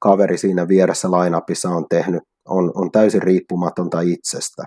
[0.00, 4.64] kaveri siinä vieressä lainapissa on tehnyt, on, on täysin riippumatonta itsestä.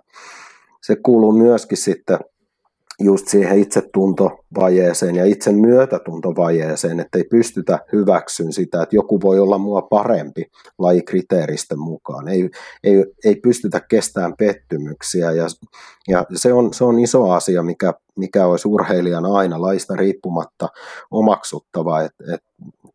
[0.83, 2.19] Se kuuluu myöskin sitten
[3.03, 9.57] just siihen itsetuntovajeeseen ja itse myötätuntovajeeseen, että ei pystytä hyväksyn sitä, että joku voi olla
[9.57, 10.45] mua parempi
[10.79, 12.27] lajikriteeristen mukaan.
[12.27, 12.49] Ei,
[12.83, 15.45] ei, ei pystytä kestämään pettymyksiä ja,
[16.07, 20.67] ja se, on, se on iso asia, mikä, mikä olisi urheilijan aina laista riippumatta
[21.11, 22.41] omaksuttava, että et,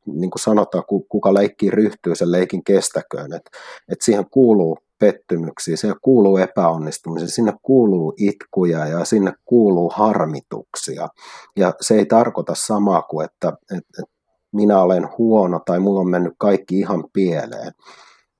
[0.06, 3.50] niin kuin sanotaan, kuka leikkiin ryhtyy, sen leikin kestäköön, että
[3.88, 11.08] et siihen kuuluu pettymyksiä, sinne kuuluu epäonnistumisia, sinne kuuluu itkuja ja sinne kuuluu harmituksia.
[11.56, 14.16] Ja se ei tarkoita samaa kuin, että, että, että
[14.52, 17.72] minä olen huono tai mulla on mennyt kaikki ihan pieleen.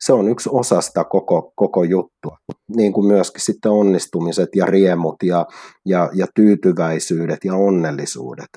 [0.01, 2.39] Se on yksi osa sitä koko, koko juttua.
[2.77, 5.47] Niin kuin myöskin sitten onnistumiset ja riemut ja,
[5.85, 8.51] ja, ja tyytyväisyydet ja onnellisuudet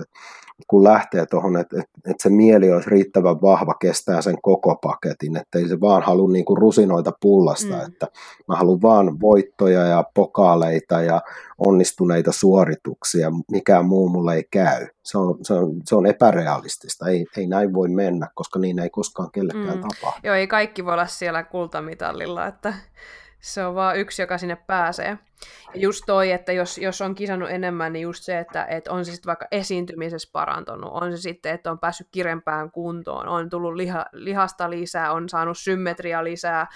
[0.67, 5.37] kun lähtee tuohon, että, että, että se mieli olisi riittävän vahva, kestää sen koko paketin,
[5.37, 7.85] että ei se vaan halua niin kuin rusinoita pullasta, mm.
[7.87, 8.07] että
[8.47, 11.21] mä haluan vaan voittoja ja pokaaleita ja
[11.57, 14.87] onnistuneita suorituksia, mikään muu mulle ei käy.
[15.03, 18.89] Se on, se on, se on epärealistista, ei, ei näin voi mennä, koska niin ei
[18.89, 19.81] koskaan kellekään mm.
[19.81, 20.19] tapahdu.
[20.23, 22.73] Joo, ei kaikki voi olla siellä kultamitalilla, että
[23.41, 25.17] se on vaan yksi, joka sinne pääsee.
[25.73, 29.05] Ja just toi, että jos, jos on kisannut enemmän, niin just se, että, että on
[29.05, 33.75] se sitten vaikka esiintymisessä parantunut, on se sitten, että on päässyt kirempään kuntoon, on tullut
[33.75, 36.67] liha, lihasta lisää, on saanut symmetria lisää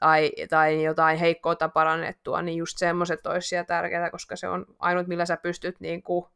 [0.00, 5.06] tai, tai jotain heikkoutta parannettua, niin just semmoiset olisi siellä tärkeää, koska se on ainut,
[5.06, 6.26] millä sä pystyt niin kuin,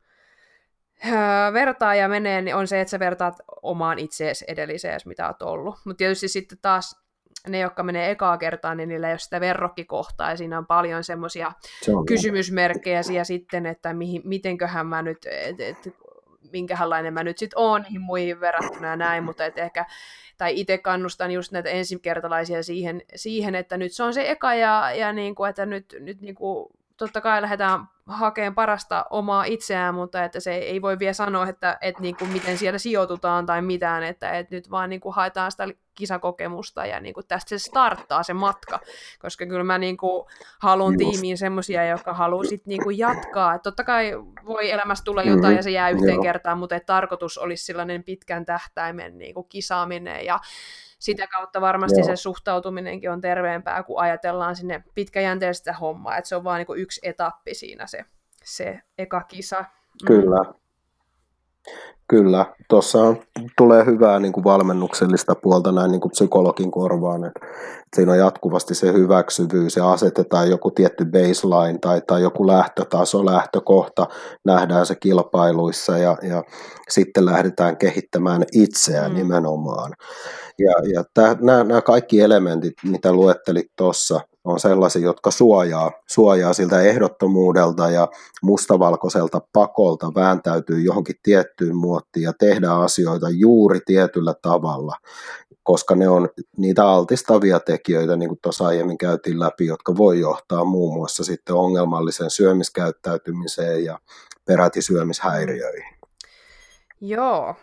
[1.52, 5.76] vertaa ja menee, niin on se, että sä vertaat omaan itseesi edelliseen, mitä oot ollut.
[5.84, 7.07] Mutta tietysti sitten taas
[7.48, 11.04] ne, jotka menee ekaa kertaa, niin niillä ei ole sitä verrokkikohtaa, ja siinä on paljon
[11.04, 11.52] semmoisia
[12.06, 15.88] kysymysmerkkejä ja sitten, että mihin, mitenköhän mä nyt, et, et,
[16.52, 19.86] minkälainen mä nyt sitten oon niihin muihin verrattuna ja näin, mutta et ehkä,
[20.38, 24.92] tai itse kannustan just näitä ensikertalaisia siihen, siihen, että nyt se on se eka ja,
[24.94, 29.94] ja niin kuin, että nyt, nyt niin kuin, totta kai lähdetään hakemaan parasta omaa itseään,
[29.94, 33.62] mutta että se ei voi vielä sanoa, että, että niin kuin miten siellä sijoitutaan tai
[33.62, 35.68] mitään, että, että nyt vaan niin kuin haetaan sitä
[35.98, 38.80] kisakokemusta ja niin kuin tästä se starttaa se matka,
[39.22, 40.26] koska kyllä mä niin kuin
[40.58, 41.10] haluan Just.
[41.10, 43.54] tiimiin semmoisia, jotka haluaa sit niin kuin jatkaa.
[43.54, 44.12] Et totta kai
[44.46, 45.56] voi elämässä tulla jotain mm-hmm.
[45.56, 46.22] ja se jää yhteen Joo.
[46.22, 50.40] kertaan, mutta tarkoitus olisi sellainen pitkän tähtäimen niin kuin kisaaminen ja
[50.98, 52.06] sitä kautta varmasti Joo.
[52.06, 57.00] se suhtautuminenkin on terveempää, kun ajatellaan sinne pitkäjänteistä hommaa, että se on vain niin yksi
[57.02, 58.04] etappi siinä se,
[58.44, 59.60] se eka kisa.
[59.60, 60.06] Mm.
[60.06, 60.67] Kyllä.
[62.10, 62.98] Kyllä, tuossa
[63.56, 67.40] tulee hyvää niin kuin valmennuksellista puolta näin niin kuin psykologin korvaan, että
[67.96, 74.06] siinä on jatkuvasti se hyväksyvyys ja asetetaan joku tietty baseline tai, tai joku lähtötaso, lähtökohta,
[74.44, 76.44] nähdään se kilpailuissa ja, ja
[76.88, 79.16] sitten lähdetään kehittämään itseään mm.
[79.16, 79.92] nimenomaan.
[80.58, 81.04] Ja, ja
[81.40, 88.08] nämä, nämä kaikki elementit, mitä luettelit tuossa, on sellaisia, jotka suojaa, suojaa siltä ehdottomuudelta ja
[88.42, 94.96] mustavalkoiselta pakolta vääntäytyy johonkin tiettyyn muottiin ja tehdä asioita juuri tietyllä tavalla,
[95.62, 100.64] koska ne on niitä altistavia tekijöitä, niin kuin tuossa aiemmin käytiin läpi, jotka voi johtaa
[100.64, 103.98] muun muassa sitten ongelmalliseen syömiskäyttäytymiseen ja
[104.44, 105.98] peräti syömishäiriöihin.
[107.00, 107.54] Joo,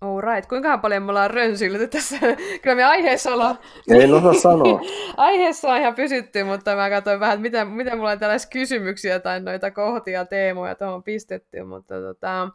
[0.00, 2.16] Alright, kuinka paljon me ollaan rönsyilty tässä?
[2.62, 3.58] Kyllä me aiheessa ollaan...
[3.88, 4.80] Ei osaa sanoa.
[5.16, 9.20] aiheessa on ihan pysytty, mutta mä katsoin vähän, että miten, miten mulla on tällaisia kysymyksiä
[9.20, 12.48] tai noita kohtia, teemoja tuohon pistetty, mutta tota...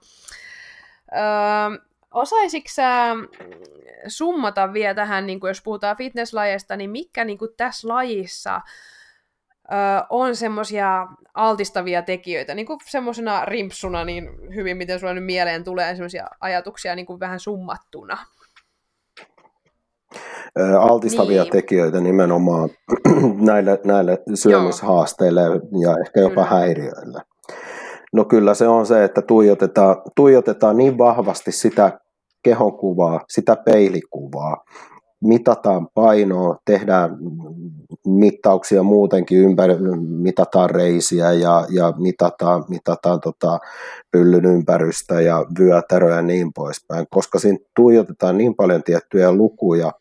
[1.11, 3.15] Öö, osaisitko sä
[4.07, 8.61] summata vielä tähän, niin jos puhutaan fitnesslajeista, niin mikä niin tässä lajissa
[9.71, 15.63] ö, on semmoisia altistavia tekijöitä, niin kuin semmoisena rimpsuna niin hyvin, miten sulla nyt mieleen
[15.63, 18.17] tulee semmoisia ajatuksia niin kuin vähän summattuna.
[20.79, 21.51] Altistavia niin.
[21.51, 22.69] tekijöitä nimenomaan
[23.51, 25.59] näille, näille syömishaasteille Joo.
[25.81, 26.47] ja ehkä jopa kyllä.
[26.47, 27.21] häiriöille.
[28.13, 31.99] No kyllä se on se, että tuijotetaan, tuijotetaan niin vahvasti sitä
[32.43, 34.63] kehonkuvaa, sitä peilikuvaa,
[35.23, 37.17] mitataan painoa, tehdään
[38.05, 39.73] mittauksia muutenkin ympäri,
[40.07, 43.59] mitataan reisiä ja, ja mitataan, mitataan tota
[44.11, 49.91] pyllyn ympärystä ja vyötäröä ja niin poispäin, koska siinä tuijotetaan niin paljon tiettyjä lukuja,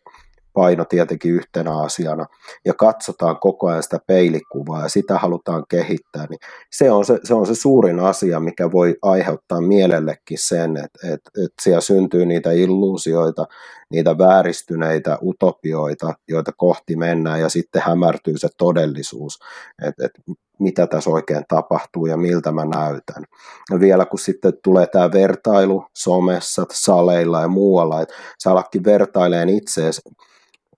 [0.54, 2.26] paino tietenkin yhtenä asiana,
[2.64, 6.38] ja katsotaan koko ajan sitä peilikuvaa ja sitä halutaan kehittää, niin
[6.70, 11.30] se on se, se, on se suurin asia, mikä voi aiheuttaa mielellekin sen, että, että,
[11.44, 13.46] että siellä syntyy niitä illuusioita,
[13.90, 19.38] niitä vääristyneitä utopioita, joita kohti mennään, ja sitten hämärtyy se todellisuus,
[19.82, 20.22] että, että
[20.58, 23.24] mitä tässä oikein tapahtuu ja miltä mä näytän.
[23.70, 29.48] Ja vielä kun sitten tulee tämä vertailu somessa, saleilla ja muualla, että sä alatkin vertaileen
[29.48, 30.00] itseäsi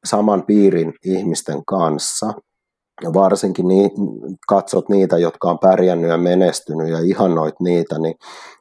[0.04, 2.32] saman piirin ihmisten kanssa,
[3.02, 3.90] ja varsinkin niin,
[4.48, 8.14] katsot niitä, jotka on pärjännyt ja menestynyt ja ihannoit niitä, niin,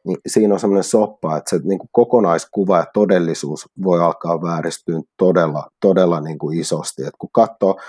[0.05, 5.01] niin siinä on semmoinen soppa, että se niin kuin kokonaiskuva ja todellisuus voi alkaa vääristyä
[5.17, 7.03] todella, todella niin kuin isosti.
[7.03, 7.79] Et kun katsoo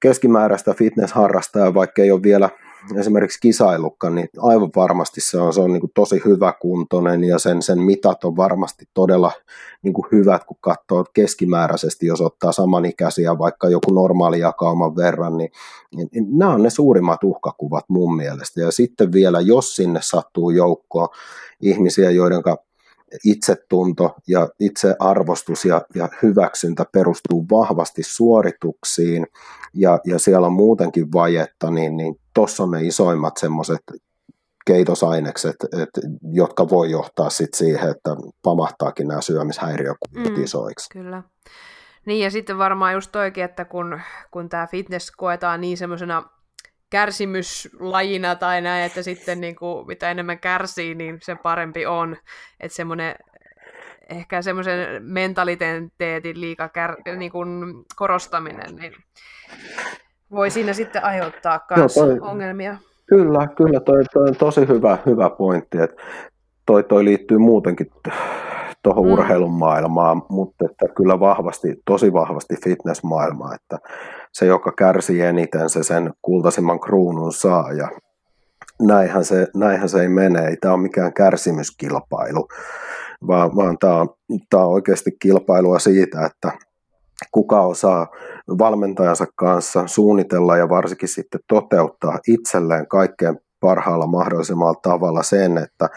[0.00, 2.50] keskimääräistä fitness-harrastajaa, vaikka ei ole vielä
[2.96, 7.62] esimerkiksi kisailukka, niin aivan varmasti se on, se on niin kuin tosi hyväkuntoinen ja sen,
[7.62, 9.32] sen mitat on varmasti todella
[9.82, 15.50] niin kuin hyvät, kun katsoo keskimääräisesti, jos ottaa samanikäisiä vaikka joku normaali jakauman verran, niin,
[15.96, 18.60] niin, niin nämä on ne suurimmat uhkakuvat mun mielestä.
[18.60, 21.08] Ja sitten vielä, jos sinne sattuu joukkoon
[21.60, 22.42] ihmisiä, joiden
[23.24, 29.26] itsetunto ja itsearvostus ja, ja hyväksyntä perustuu vahvasti suorituksiin
[29.74, 33.82] ja, ja siellä on muutenkin vajetta, niin, niin tuossa on ne isoimmat semmoiset
[34.66, 35.90] keitosainekset, et,
[36.32, 40.90] jotka voi johtaa sit siihen, että pamahtaakin nämä syömishäiriökuvat mm, isoiksi.
[40.92, 41.22] Kyllä.
[42.06, 44.00] Niin ja sitten varmaan just toikin, että kun,
[44.30, 46.22] kun tämä fitness koetaan niin semmoisena
[46.90, 52.16] kärsimyslajina tai näin, että sitten niin kuin, mitä enemmän kärsii, niin se parempi on.
[52.60, 53.14] Että semmoinen
[54.10, 57.48] ehkä semmoisen mentaliteetin liika kär, niin kuin
[57.96, 58.92] korostaminen, niin
[60.30, 62.76] voi siinä sitten aiheuttaa myös no toi, ongelmia.
[63.06, 66.02] Kyllä, kyllä toi, toi on tosi hyvä, hyvä pointti, että
[66.66, 67.90] toi, toi liittyy muutenkin
[68.82, 69.12] tuohon mm.
[69.12, 73.78] urheilun maailmaan, mutta että kyllä vahvasti, tosi vahvasti fitnessmaailmaan, että
[74.32, 77.88] se, joka kärsii eniten, se sen kultaisimman kruunun saa ja
[78.80, 82.48] näinhän se, näinhän se ei mene, ei tämä ole mikään kärsimyskilpailu,
[83.26, 84.08] vaan, vaan tämä on,
[84.50, 86.52] tämä on oikeasti kilpailua siitä, että
[87.32, 88.06] kuka osaa
[88.58, 95.88] valmentajansa kanssa suunnitella ja varsinkin sitten toteuttaa itselleen kaikkein parhaalla mahdollisella tavalla sen, että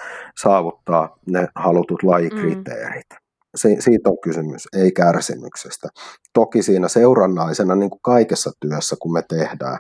[0.41, 3.05] saavuttaa ne halutut lajikriteerit.
[3.11, 3.18] Mm.
[3.55, 5.88] Si- siitä on kysymys, ei kärsimyksestä.
[6.34, 9.80] Toki siinä seurannaisena, niin kuin kaikessa työssä, kun me tehdään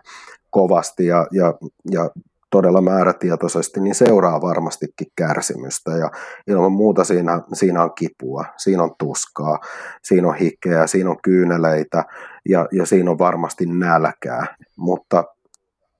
[0.49, 1.53] kovasti ja, ja,
[1.91, 2.09] ja
[2.53, 6.11] todella määrätietoisesti, niin seuraa varmastikin kärsimystä ja
[6.47, 9.59] ilman muuta siinä, siinä on kipua, siinä on tuskaa,
[10.03, 12.03] siinä on hikeä, siinä on kyyneleitä
[12.49, 15.23] ja, ja siinä on varmasti nälkää, mutta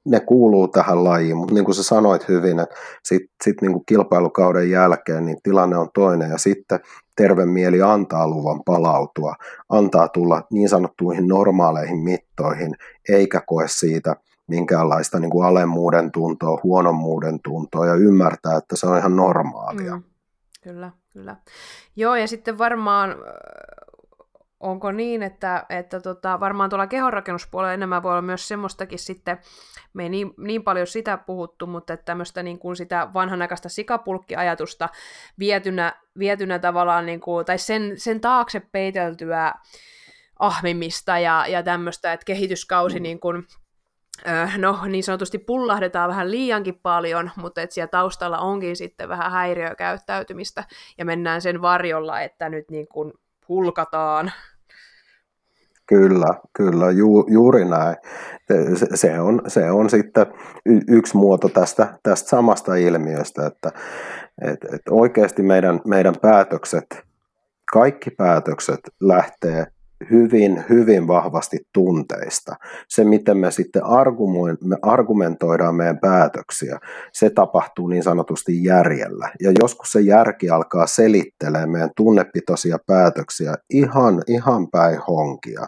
[0.05, 3.83] ne kuuluu tähän lajiin, mutta niin kuin sä sanoit hyvin, että sitten sit niin kuin
[3.85, 6.79] kilpailukauden jälkeen niin tilanne on toinen ja sitten
[7.15, 9.35] terve mieli antaa luvan palautua,
[9.69, 12.75] antaa tulla niin sanottuihin normaaleihin mittoihin,
[13.09, 14.15] eikä koe siitä
[14.47, 19.95] minkäänlaista niin kuin alemmuuden tuntoa, huonommuuden tuntoa ja ymmärtää, että se on ihan normaalia.
[19.95, 20.03] Mm,
[20.63, 21.35] kyllä, kyllä.
[21.95, 23.15] Joo, ja sitten varmaan
[24.63, 29.37] onko niin, että, että tota, varmaan tuolla kehonrakennuspuolella enemmän voi olla myös semmoistakin sitten,
[29.93, 34.89] me ei niin, niin paljon sitä puhuttu, mutta että tämmöistä niin kuin sitä vanhanaikaista sikapulkkiajatusta
[35.39, 39.53] vietynä, vietynä tavallaan, niin kuin, tai sen, sen taakse peiteltyä
[40.39, 43.03] ahmimista ja, ja tämmöistä, että kehityskausi mm.
[43.03, 43.47] niin kuin,
[44.57, 50.63] no niin sanotusti pullahdetaan vähän liiankin paljon, mutta että siellä taustalla onkin sitten vähän häiriökäyttäytymistä
[50.97, 53.13] ja mennään sen varjolla, että nyt niin kuin
[53.49, 54.31] hulkataan
[55.87, 57.95] Kyllä, kyllä, ju, juuri näin.
[58.75, 60.25] Se, se, on, se on sitten
[60.87, 63.71] yksi muoto tästä, tästä samasta ilmiöstä, että
[64.41, 67.03] et, et oikeasti meidän, meidän päätökset,
[67.73, 69.67] kaikki päätökset lähtee
[70.11, 72.55] hyvin, hyvin vahvasti tunteista.
[72.87, 73.81] Se, miten me sitten
[74.63, 76.79] me argumentoidaan meidän päätöksiä,
[77.13, 79.29] se tapahtuu niin sanotusti järjellä.
[79.41, 85.65] Ja joskus se järki alkaa selittelemään meidän tunnepitoisia päätöksiä ihan, ihan päin honkia.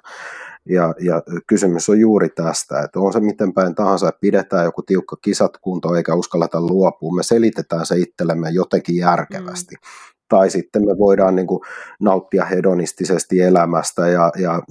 [0.70, 4.82] Ja, ja kysymys on juuri tästä, että on se miten päin tahansa, että pidetään joku
[4.82, 9.76] tiukka kisat kunto eikä uskalleta luopua, me selitetään se itsellemme jotenkin järkevästi.
[9.76, 11.62] Mm tai sitten me voidaan niin kuin
[12.00, 14.62] nauttia hedonistisesti elämästä ja, ja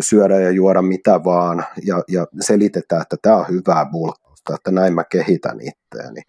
[0.00, 4.94] syödä ja juoda mitä vaan ja, ja selitetään, että tämä on hyvää bulkkausta, että näin
[4.94, 6.22] mä kehitän itseäni.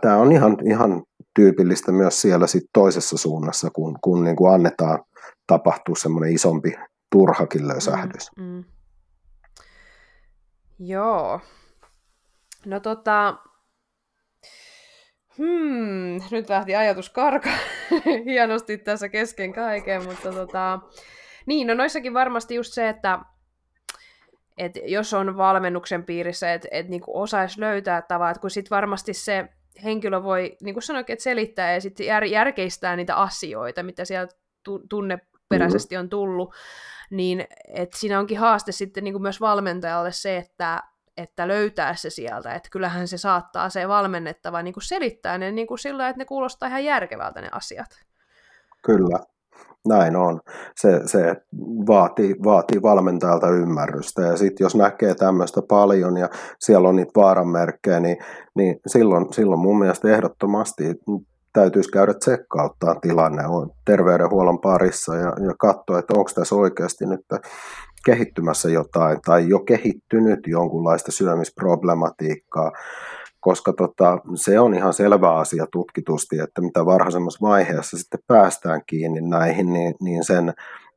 [0.00, 1.02] Tämä, on ihan, ihan
[1.34, 4.98] tyypillistä myös siellä sit toisessa suunnassa, kun, kun niin kuin annetaan
[5.46, 6.74] tapahtua semmoinen isompi
[7.12, 8.30] turhakin löysähdys.
[8.36, 8.64] Mm, mm.
[10.78, 11.40] Joo.
[12.66, 13.36] No tota,
[15.38, 17.50] Hmm, nyt lähti ajatus karka
[18.26, 20.78] hienosti tässä kesken kaiken, mutta tota...
[21.46, 23.18] Niin, no noissakin varmasti just se, että
[24.58, 29.48] et jos on valmennuksen piirissä, että et niinku osaisi löytää tavat, kun sitten varmasti se
[29.84, 34.28] henkilö voi, niin kuin sanoikin, että selittää ja sitten jär, järkeistää niitä asioita, mitä siellä
[34.90, 36.54] tunneperäisesti on tullut,
[37.10, 40.82] niin että siinä onkin haaste sitten niin kuin myös valmentajalle se, että
[41.18, 45.66] että löytää se sieltä, että kyllähän se saattaa se valmennettava niin kuin selittää ne niin
[45.66, 47.88] kuin sillä, että ne kuulostaa ihan järkevältä ne asiat.
[48.84, 49.18] Kyllä,
[49.88, 50.40] näin on.
[50.76, 51.36] Se, se
[51.86, 58.00] vaatii, vaatii valmentajalta ymmärrystä ja sitten jos näkee tämmöistä paljon ja siellä on niitä vaaranmerkkejä,
[58.00, 58.16] niin,
[58.54, 60.84] niin silloin, silloin mun mielestä ehdottomasti
[61.52, 67.20] täytyisi käydä tsekkauttaa tilanne on terveydenhuollon parissa ja, ja katsoa, että onko tässä oikeasti nyt
[68.04, 72.72] kehittymässä jotain tai jo kehittynyt jonkunlaista syömisproblematiikkaa,
[73.40, 79.20] koska tota, se on ihan selvä asia tutkitusti, että mitä varhaisemmassa vaiheessa sitten päästään kiinni
[79.20, 80.52] näihin, niin, niin sen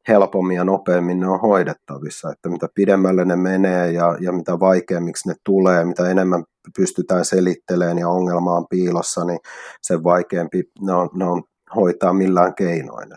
[0.08, 5.30] helpommin ja nopeammin ne on hoidettavissa, että mitä pidemmälle ne menee ja, ja mitä vaikeammiksi
[5.30, 6.43] ne tulee, mitä enemmän
[6.78, 9.39] pystytään selittelemään ja ongelma on piilossa, niin
[9.82, 11.43] sen vaikeampi ne on, ne on
[11.76, 13.09] hoitaa millään keinoin.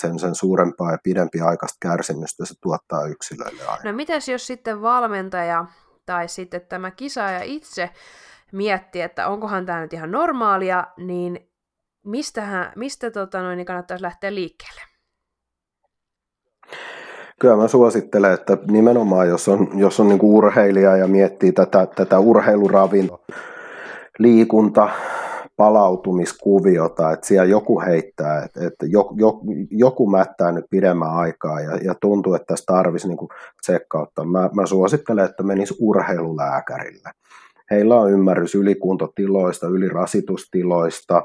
[0.00, 3.90] Sen, sen suurempaa ja pidempi aikaista kärsimystä se tuottaa yksilöille aina.
[3.90, 5.66] No mitäs jos sitten valmentaja
[6.06, 7.90] tai sitten tämä kisaaja itse
[8.52, 11.50] miettii, että onkohan tämä nyt ihan normaalia, niin
[12.06, 14.80] mistähän, mistä tota noin, niin kannattaisi lähteä liikkeelle?
[17.40, 22.18] Kyllä mä suosittelen, että nimenomaan jos on, jos on niin urheilija ja miettii tätä, tätä
[22.18, 23.18] urheiluravintoa,
[24.18, 24.90] liikunta,
[25.56, 29.16] palautumiskuviota, että siellä joku heittää, että, että joku,
[29.70, 33.28] joku mättää nyt pidemmän aikaa ja, ja tuntuu, että tässä tarvitsisi niin
[33.62, 34.24] tsekkauttaa.
[34.24, 37.10] Mä, mä suosittelen, että menisi urheilulääkärille.
[37.70, 41.22] Heillä on ymmärrys ylikuntotiloista, ylirasitustiloista,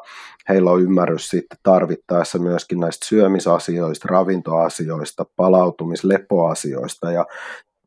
[0.50, 7.26] heillä on ymmärrys sitten tarvittaessa myöskin näistä syömisasioista, ravintoasioista, palautumislepoasioista ja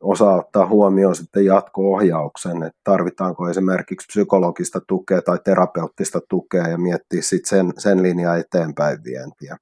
[0.00, 7.22] osaa ottaa huomioon sitten jatko-ohjauksen, että tarvitaanko esimerkiksi psykologista tukea tai terapeuttista tukea ja miettiä
[7.22, 9.56] sitten sen, sen linjaa eteenpäin vientiä.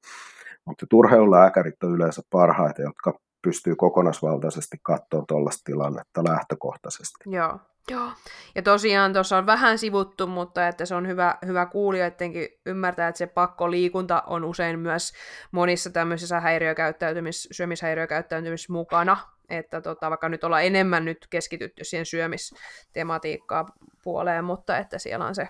[0.65, 7.31] Mutta turheilulääkärit on yleensä parhaita, jotka pystyy kokonaisvaltaisesti katsoa tuollaista tilannetta lähtökohtaisesti.
[7.31, 7.59] Joo,
[7.91, 8.11] Joo.
[8.55, 13.19] Ja tosiaan tuossa on vähän sivuttu, mutta että se on hyvä, hyvä kuulijoidenkin ymmärtää, että
[13.19, 15.13] se pakkoliikunta on usein myös
[15.53, 19.17] monissa tämmöisissä häiriökäyttäytymis, syömishäiriökäyttäytymis mukana,
[19.51, 23.67] että tota, vaikka nyt ollaan enemmän nyt keskitytty siihen syömistematiikkaa
[24.05, 25.49] puoleen, mutta että siellä on se,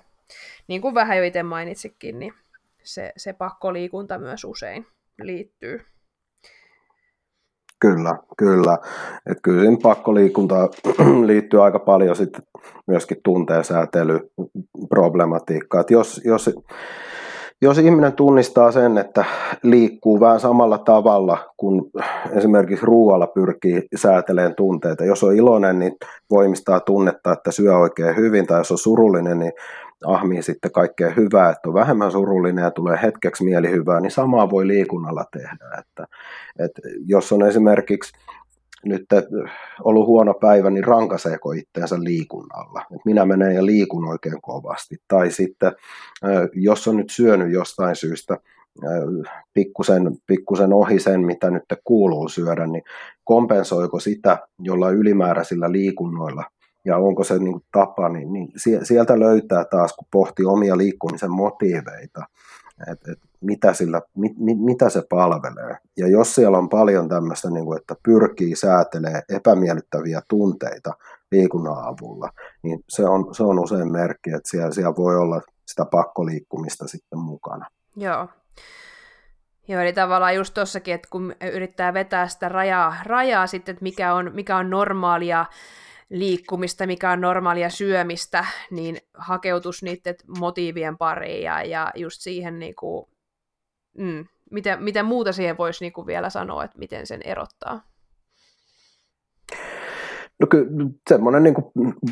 [0.69, 2.35] niin kuin vähän jo itse mainitsikin, niin
[2.83, 4.87] se, se pakkoliikunta myös usein
[5.23, 5.81] liittyy.
[7.81, 8.79] Kyllä, kyllä.
[9.31, 10.69] Että kyllä siinä pakkoliikuntaan
[11.27, 12.43] liittyy aika paljon sitten
[12.87, 15.81] myöskin tunteesäätelyproblematiikkaa.
[15.81, 16.51] Että jos, jos
[17.63, 19.25] jos ihminen tunnistaa sen, että
[19.63, 21.83] liikkuu vähän samalla tavalla kuin
[22.33, 25.05] esimerkiksi ruoalla pyrkii sääteleen tunteita.
[25.05, 25.93] Jos on iloinen, niin
[26.31, 29.53] voimistaa tunnetta, että syö oikein hyvin, tai jos on surullinen, niin
[30.05, 34.67] ahmii sitten kaikkea hyvää, että on vähemmän surullinen ja tulee hetkeksi mielihyvää, niin samaa voi
[34.67, 35.79] liikunnalla tehdä.
[35.79, 36.07] Että,
[36.59, 38.13] että jos on esimerkiksi
[38.85, 39.07] nyt
[39.85, 42.83] ollut huono päivä, niin rankaseeko itseänsä liikunnalla.
[42.95, 44.97] Et minä menen ja liikun oikein kovasti.
[45.09, 45.73] Tai sitten,
[46.55, 48.37] jos on nyt syönyt jostain syystä
[49.55, 52.83] pikkusen, pikkusen ohi sen, mitä nyt kuuluu syödä, niin
[53.25, 56.45] kompensoiko sitä jollain ylimääräisillä liikunnoilla
[56.85, 58.49] ja onko se niin tapa, niin, niin
[58.83, 62.27] sieltä löytää taas, kun pohtii omia liikkumisen motiiveita,
[62.93, 65.77] että et mitä, sillä, mit, mit, mitä se palvelee.
[65.97, 70.95] Ja jos siellä on paljon tämmöistä, niin kuin, että pyrkii säätelee epämiellyttäviä tunteita
[71.33, 72.31] liikunnan avulla,
[72.63, 77.19] niin se on, se on usein merkki, että siellä, siellä voi olla sitä pakkoliikkumista sitten
[77.19, 77.67] mukana.
[77.97, 78.29] Joo.
[79.69, 84.15] Joo, eli tavallaan just tossakin, että kun yrittää vetää sitä rajaa, rajaa sitten, että mikä
[84.15, 85.47] on, mikä on normaalia
[86.11, 92.75] liikkumista, mikä on normaalia syömistä, niin hakeutus niiden motiivien pariin ja, ja just siihen, niin
[92.75, 93.07] kuin,
[93.99, 97.81] mm, mitä, mitä muuta siihen voisi niin kuin vielä sanoa, että miten sen erottaa?
[100.41, 100.67] No kyllä
[101.09, 101.55] semmoinen niin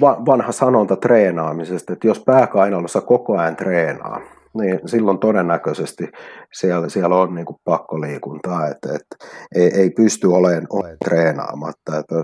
[0.03, 4.21] vanha sanonta treenaamisesta, että jos pääkainalossa koko ajan treenaa,
[4.59, 6.09] niin silloin todennäköisesti
[6.53, 9.17] siellä, siellä on niin kuin pakkoliikuntaa, että, että
[9.55, 11.99] ei, ei pysty olemaan, olemaan treenaamatta.
[11.99, 12.15] Että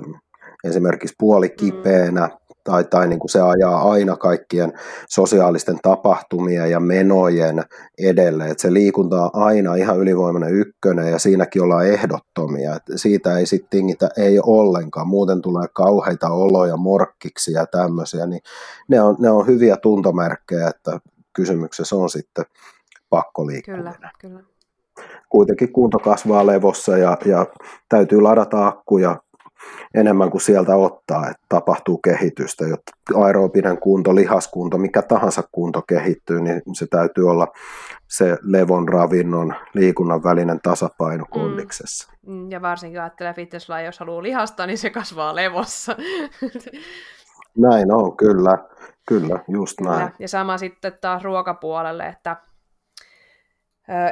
[0.64, 1.56] esimerkiksi puoli mm.
[1.56, 2.28] kipeänä,
[2.64, 4.72] tai, tai niin kuin se ajaa aina kaikkien
[5.08, 7.62] sosiaalisten tapahtumien ja menojen
[7.98, 8.44] edelle.
[8.44, 12.76] että se liikunta on aina ihan ylivoimainen ykkönen ja siinäkin ollaan ehdottomia.
[12.76, 15.08] Et siitä ei sitten tingitä ei ollenkaan.
[15.08, 18.26] Muuten tulee kauheita oloja, morkkiksi ja tämmöisiä.
[18.26, 18.42] Niin
[18.88, 21.00] ne, on, ne on hyviä tuntomerkkejä, että
[21.32, 22.44] kysymyksessä on sitten
[23.10, 23.94] pakkoliikkuminen.
[23.94, 24.40] Kyllä, kyllä.
[25.28, 27.46] Kuitenkin kunto kasvaa levossa ja, ja
[27.88, 29.16] täytyy ladata akkuja
[29.94, 36.40] enemmän kuin sieltä ottaa, että tapahtuu kehitystä, jotta aerobinen kunto, lihaskunto, mikä tahansa kunto kehittyy,
[36.40, 37.48] niin se täytyy olla
[38.08, 41.30] se levon, ravinnon, liikunnan välinen tasapaino mm.
[41.30, 42.12] kondiksessa.
[42.26, 42.50] Mm.
[42.50, 45.96] Ja varsinkin ajattelee fitnesslaji, jos haluaa lihasta, niin se kasvaa levossa.
[47.58, 48.58] Näin on, kyllä.
[49.08, 50.10] Kyllä, just näin.
[50.18, 52.36] Ja sama sitten taas ruokapuolelle, että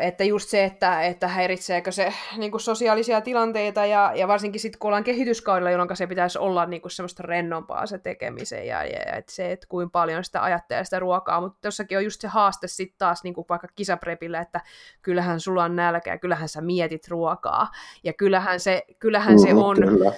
[0.00, 4.78] että just se, että, että häiritseekö se niin kuin sosiaalisia tilanteita ja, ja varsinkin sitten
[4.78, 9.16] kun ollaan kehityskaudella, jolloin se pitäisi olla niin kuin semmoista rennompaa se tekemisen ja, ja
[9.16, 12.68] että se, että kuinka paljon sitä ajattelee sitä ruokaa, mutta jossakin on just se haaste
[12.68, 14.60] sitten taas niin kuin vaikka kisaprepille, että
[15.02, 17.70] kyllähän sulla on nälkä ja kyllähän sä mietit ruokaa.
[18.04, 19.76] Ja kyllähän se, kyllähän mm, se on...
[19.76, 20.12] Kyllä.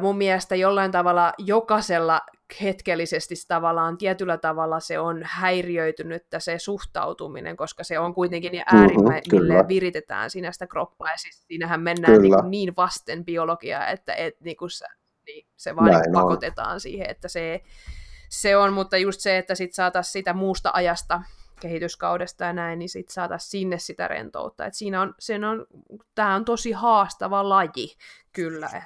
[0.00, 2.20] mun mielestä jollain tavalla jokaisella
[2.62, 9.54] hetkellisesti tavallaan tietyllä tavalla se on häiriöitynyt se suhtautuminen, koska se on kuitenkin niin äärimmille
[9.54, 14.40] mm-hmm, viritetään sinä sitä kroppaa, ja siis siinähän mennään niin, niin vasten biologiaa, että et,
[14.40, 14.86] niin kuin se,
[15.26, 16.80] niin, se vaan niin pakotetaan on.
[16.80, 17.60] siihen, että se,
[18.28, 21.22] se on, mutta just se, että sit saataisiin sitä muusta ajasta
[21.60, 24.66] kehityskaudesta ja näin, niin sitten saataisiin sinne sitä rentoutta.
[24.66, 25.66] Et siinä on, sen on,
[26.14, 27.96] tämä on tosi haastava laji,
[28.32, 28.82] kyllä.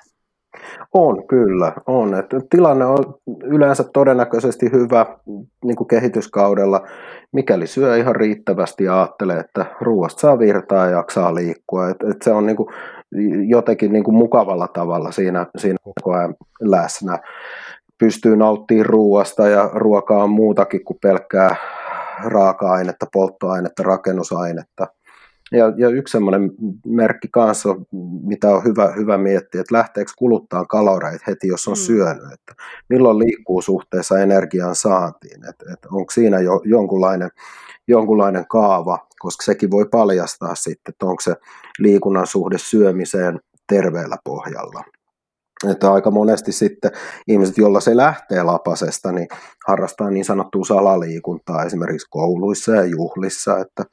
[0.94, 2.14] On, kyllä, on.
[2.14, 5.07] Että tilanne on yleensä todennäköisesti hyvä
[5.64, 6.86] niin kuin kehityskaudella,
[7.32, 11.88] mikäli syö ihan riittävästi ja ajattelee, että ruoasta saa virtaa ja jaksaa liikkua.
[11.88, 12.68] Et, et se on niin kuin,
[13.48, 17.18] jotenkin niin kuin mukavalla tavalla siinä, siinä koko ajan läsnä.
[17.98, 21.57] Pystyy nauttimaan ruoasta ja ruokaa on muutakin kuin pelkkää
[22.24, 24.86] raaka-ainetta, polttoainetta, rakennusainetta–
[25.53, 26.51] ja, ja yksi semmoinen
[26.86, 27.68] merkki kanssa,
[28.22, 31.76] mitä on hyvä, hyvä miettiä, että lähteekö kuluttaa kaloreita heti, jos on mm.
[31.76, 32.55] syönyt, että
[32.88, 37.30] milloin liikkuu suhteessa energian saantiin, että, että onko siinä jo jonkunlainen,
[37.88, 41.34] jonkunlainen kaava, koska sekin voi paljastaa sitten, että onko se
[41.78, 44.84] liikunnan suhde syömiseen terveellä pohjalla.
[45.70, 46.90] Että aika monesti sitten
[47.28, 49.28] ihmiset, joilla se lähtee lapasesta, niin
[49.66, 53.84] harrastaa niin sanottua salaliikuntaa esimerkiksi kouluissa ja juhlissa, että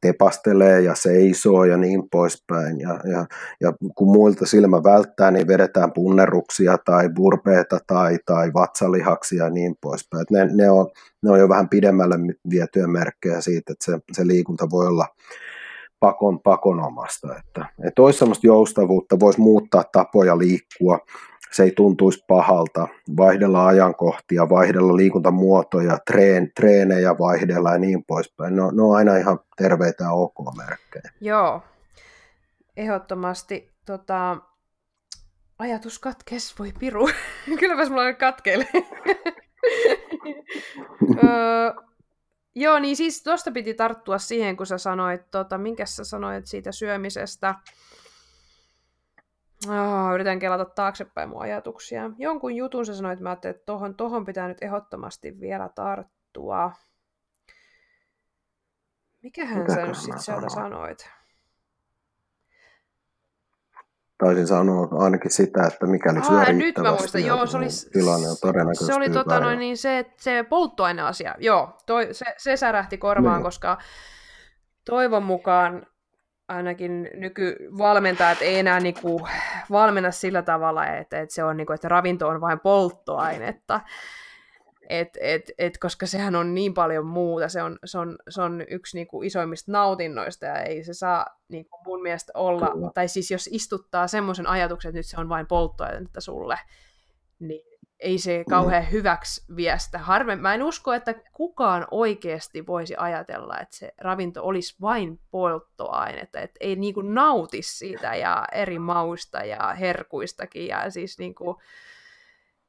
[0.00, 2.80] tepastelee ja seisoo ja niin poispäin.
[2.80, 3.26] Ja, ja,
[3.60, 9.74] ja kun muilta silmä välttää, niin vedetään punneruksia tai burpeeta tai, tai vatsalihaksia ja niin
[9.80, 10.26] poispäin.
[10.30, 10.90] Ne, ne, on,
[11.22, 12.16] ne on jo vähän pidemmälle
[12.50, 15.06] vietyjä merkkejä siitä, että se, se liikunta voi olla
[16.00, 17.36] pakon pakonomasta.
[17.36, 20.98] Että, että olisi sellaista joustavuutta, voisi muuttaa tapoja liikkua,
[21.52, 28.56] se ei tuntuisi pahalta, vaihdella ajankohtia, vaihdella liikuntamuotoja, treen, treenejä vaihdella ja niin poispäin.
[28.56, 31.10] No, ne on aina ihan terveitä ja ok-merkkejä.
[31.20, 31.62] Joo,
[32.76, 33.70] ehdottomasti.
[33.86, 34.36] Tota,
[35.58, 37.08] ajatus katkes, voi piru.
[37.60, 38.68] Kylläpäs mulla nyt katkeilee.
[42.58, 46.72] Joo, niin siis tuosta piti tarttua siihen, kun sä sanoit, tota, minkä sä sanoit siitä
[46.72, 47.54] syömisestä.
[49.64, 52.10] Oh, yritän kelata taaksepäin mun ajatuksia.
[52.18, 56.72] Jonkun jutun sä sanoit, että mä ajattelin, että tohon, tohon pitää nyt ehdottomasti vielä tarttua.
[59.22, 61.10] Mikähän Mitä sä nyt sit sieltä sanoit?
[64.18, 68.28] Taisin sanoa ainakin sitä, että mikäli syö Aa, nyt mä muistan, joo, se oli, tilanne
[68.28, 72.98] on todennäköisesti se oli tota, noin, niin se, se polttoaineasia, joo, toi, se, se särähti
[72.98, 73.42] korvaan, niin.
[73.42, 73.78] koska
[74.84, 75.86] toivon mukaan
[76.48, 79.28] ainakin nykyvalmentajat ei enää niinku
[79.70, 83.80] valmenna sillä tavalla, että, että se on niinku, että ravinto on vain polttoainetta.
[84.88, 88.64] Et, et, et, koska sehän on niin paljon muuta, se on, se on, se on
[88.70, 92.90] yksi niinku isoimmista nautinnoista ja ei se saa niinku mun mielestä olla, Kyllä.
[92.94, 96.58] tai siis jos istuttaa semmoisen ajatuksen, että nyt se on vain polttoainetta sulle,
[97.38, 99.98] niin ei se kauhean hyväksi viestä.
[99.98, 106.40] Harve, mä en usko, että kukaan oikeasti voisi ajatella, että se ravinto olisi vain polttoainetta,
[106.40, 111.60] että ei niinku nauti siitä ja eri mausta ja herkuistakin ja siis niinku,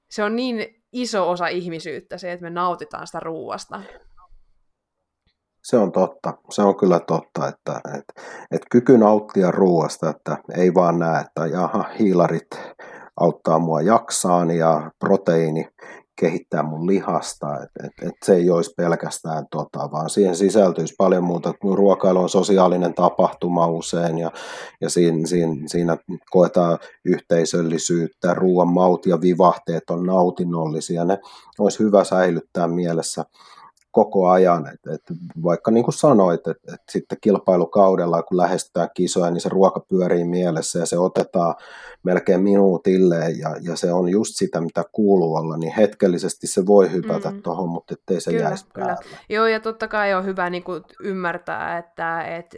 [0.09, 3.81] se on niin iso osa ihmisyyttä se, että me nautitaan sitä ruuasta.
[5.63, 6.33] Se on totta.
[6.49, 8.21] Se on kyllä totta, että, että,
[8.51, 12.47] että kyky nauttia ruuasta, että ei vaan näe, että jaha, hiilarit
[13.17, 15.69] auttaa mua jaksaan ja proteiini
[16.19, 21.23] kehittää mun lihasta, että et, et se ei olisi pelkästään tota, vaan siihen sisältyisi paljon
[21.23, 21.53] muuta.
[21.75, 24.31] Ruokailu on sosiaalinen tapahtuma usein ja,
[24.81, 25.97] ja siinä, siinä, siinä
[26.29, 31.05] koetaan yhteisöllisyyttä, ruoan maut ja vivahteet on nautinnollisia.
[31.05, 31.19] Ne
[31.59, 33.25] olisi hyvä säilyttää mielessä
[33.97, 34.67] koko ajan.
[34.67, 35.01] Et, et
[35.43, 40.23] vaikka niin kuin sanoit, että et sitten kilpailukaudella, kun lähestytään kisoja, niin se ruoka pyörii
[40.23, 41.55] mielessä ja se otetaan
[42.03, 46.91] melkein minuutille ja, ja se on just sitä, mitä kuuluu olla, niin hetkellisesti se voi
[46.91, 47.41] hypätä mm.
[47.41, 48.87] tuohon, mutta ettei se kyllä, jäisi kyllä.
[48.87, 49.17] Päälle.
[49.29, 52.57] Joo, ja totta kai on hyvä niin kuin ymmärtää, että, että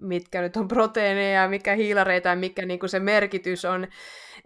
[0.00, 3.86] mitkä nyt on proteiineja ja mikä hiilareita ja mikä niin kuin se merkitys on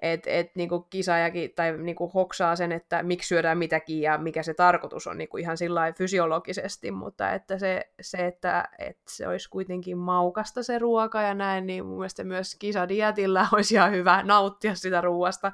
[0.02, 4.54] että et, niinku kisaajakin tai niinku hoksaa sen, että miksi syödään mitäkin ja mikä se
[4.54, 9.98] tarkoitus on niinku ihan sillä fysiologisesti, mutta että se, se että et se olisi kuitenkin
[9.98, 15.00] maukasta se ruoka ja näin, niin mun mielestä myös kisadietillä olisi ihan hyvä nauttia sitä
[15.00, 15.52] ruoasta,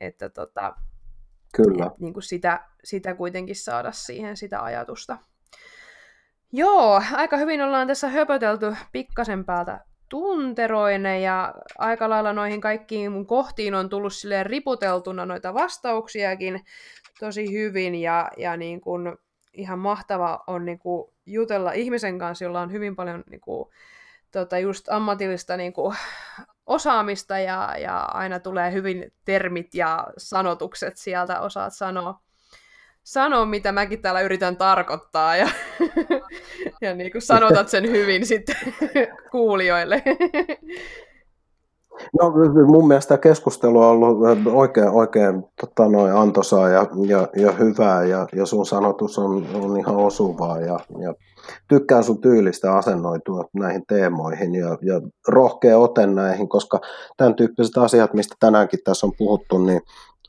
[0.00, 0.74] että tota,
[1.56, 1.86] Kyllä.
[1.86, 5.18] Et, niin kuin sitä, sitä kuitenkin saada siihen sitä ajatusta.
[6.52, 13.26] Joo, aika hyvin ollaan tässä höpötelty pikkasen päältä tunteroinen ja aika lailla noihin kaikkiin mun
[13.26, 16.64] kohtiin on tullut silleen riputeltuna noita vastauksiakin
[17.20, 19.18] tosi hyvin ja, ja niin kun
[19.54, 23.70] ihan mahtava on niin kun jutella ihmisen kanssa, jolla on hyvin paljon niin kun,
[24.30, 25.94] tota just ammatillista niin kun,
[26.66, 32.20] osaamista ja, ja aina tulee hyvin termit ja sanotukset sieltä, osaat sanoa
[33.04, 35.48] sano, mitä mäkin täällä yritän tarkoittaa, ja,
[36.82, 38.56] ja niin kuin sanotat sen hyvin sitten
[39.32, 40.02] kuulijoille.
[42.20, 42.32] No,
[42.66, 48.26] mun mielestä keskustelu on ollut oikein, oikein tota, noin antoisaa ja, ja, ja hyvää ja,
[48.32, 51.14] ja sun sanotus on, on ihan osuvaa ja, ja
[51.68, 56.80] tykkään sun tyylistä asennoitua näihin teemoihin ja, ja rohkea ote näihin, koska
[57.16, 59.80] tämän tyyppiset asiat, mistä tänäänkin tässä on puhuttu, niin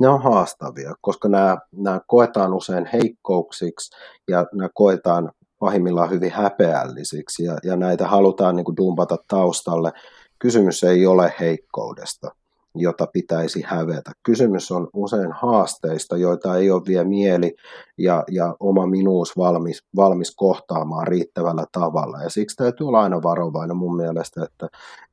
[0.02, 3.96] ne on haastavia, koska nämä, nämä koetaan usein heikkouksiksi
[4.28, 9.92] ja nämä koetaan pahimmillaan hyvin häpeällisiksi ja, ja näitä halutaan niin kuin dumpata taustalle.
[10.40, 12.36] Kysymys ei ole heikkoudesta
[12.76, 14.12] jota pitäisi hävetä.
[14.24, 17.56] Kysymys on usein haasteista, joita ei ole vielä mieli
[17.98, 22.24] ja, ja oma minuus valmis, valmis kohtaamaan riittävällä tavalla.
[22.24, 24.68] Ja siksi täytyy olla aina varovainen mun mielestä, että,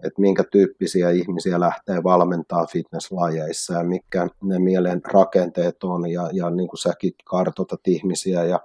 [0.05, 6.11] että minkä tyyppisiä ihmisiä lähtee valmentaa fitnesslajeissa ja mitkä ne mielen rakenteet on.
[6.11, 8.61] Ja, ja niin kuin säkin kartoitat ihmisiä ja,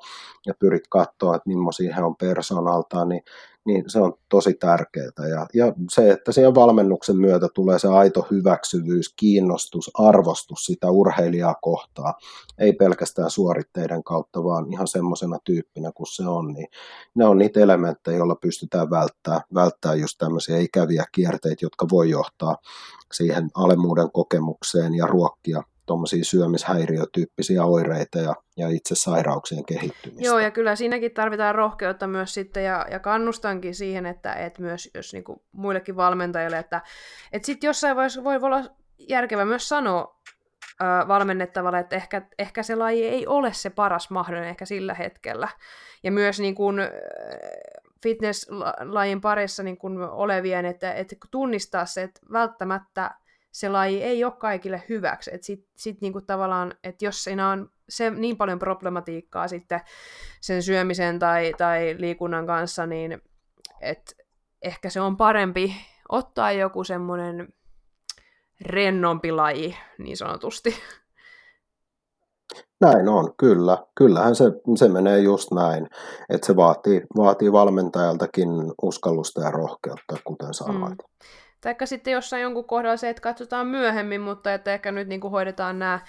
[0.46, 3.22] ja pyrit katsoa, että millaisia he on persoonaltaan, niin
[3.66, 5.28] niin se on tosi tärkeää.
[5.30, 11.55] Ja, ja se, että siihen valmennuksen myötä tulee se aito hyväksyvyys, kiinnostus, arvostus sitä urheilijaa
[11.61, 12.14] kohtaa,
[12.57, 16.68] ei pelkästään suoritteiden kautta, vaan ihan semmoisena tyyppinä kuin se on, niin
[17.16, 22.57] ne on niitä elementtejä, joilla pystytään välttämään, välttää just tämmöisiä ikäviä kierteitä, jotka voi johtaa
[23.14, 30.23] siihen alemmuuden kokemukseen ja ruokkia tuommoisia syömishäiriötyyppisiä oireita ja, ja itse sairauksien kehittymistä.
[30.23, 34.89] Joo, ja kyllä siinäkin tarvitaan rohkeutta myös sitten, ja, ja kannustankin siihen, että, että myös
[34.93, 36.81] jos niin kuin muillekin valmentajille, että,
[37.31, 38.64] että sitten jossain vaiheessa voi olla
[39.10, 40.19] järkevä myös sanoa
[40.81, 45.47] äh, valmennettavalle, että ehkä, ehkä se laji ei ole se paras mahdollinen ehkä sillä hetkellä.
[46.03, 46.80] Ja myös niin kuin,
[48.03, 49.77] fitness-lajin parissa niin
[50.11, 53.11] olevien, että, että tunnistaa se, että välttämättä
[53.53, 55.31] se laji ei ole kaikille hyväksi.
[55.34, 59.81] Että sit, sit niinku tavallaan, että jos siinä on se niin paljon problematiikkaa sitten
[60.41, 63.21] sen syömisen tai, tai liikunnan kanssa, niin
[63.81, 64.13] että
[64.61, 65.75] ehkä se on parempi
[66.09, 67.53] ottaa joku semmoinen
[68.61, 70.75] rennompi laji, niin sanotusti.
[72.81, 73.77] Näin on, kyllä.
[73.95, 75.89] Kyllähän se, se menee just näin,
[76.30, 78.49] että se vaatii, vaatii valmentajaltakin
[78.81, 80.99] uskallusta ja rohkeutta, kuten sanoit.
[80.99, 81.27] Mm.
[81.64, 85.31] Taikka sitten jossain jonkun kohdalla se, että katsotaan myöhemmin, mutta että ehkä nyt niin kuin
[85.31, 85.99] hoidetaan nämä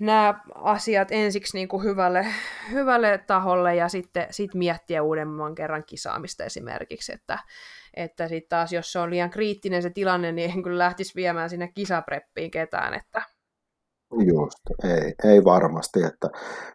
[0.00, 2.26] nämä asiat ensiksi niin kuin hyvälle,
[2.70, 7.38] hyvälle taholle ja sitten sit miettiä uudemman kerran kisaamista esimerkiksi, että,
[7.94, 11.50] että sitten taas jos se on liian kriittinen se tilanne, niin en kyllä lähtisi viemään
[11.50, 13.22] sinne kisapreppiin ketään, että,
[14.18, 16.28] Just, ei, ei varmasti, että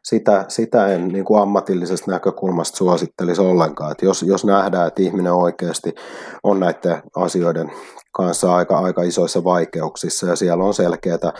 [0.03, 5.33] sitä, sitä en niin kuin ammatillisesta näkökulmasta suosittelisi ollenkaan, että jos, jos nähdään, että ihminen
[5.33, 5.95] oikeasti
[6.43, 7.71] on näiden asioiden
[8.11, 11.33] kanssa aika, aika isoissa vaikeuksissa ja siellä on selkeää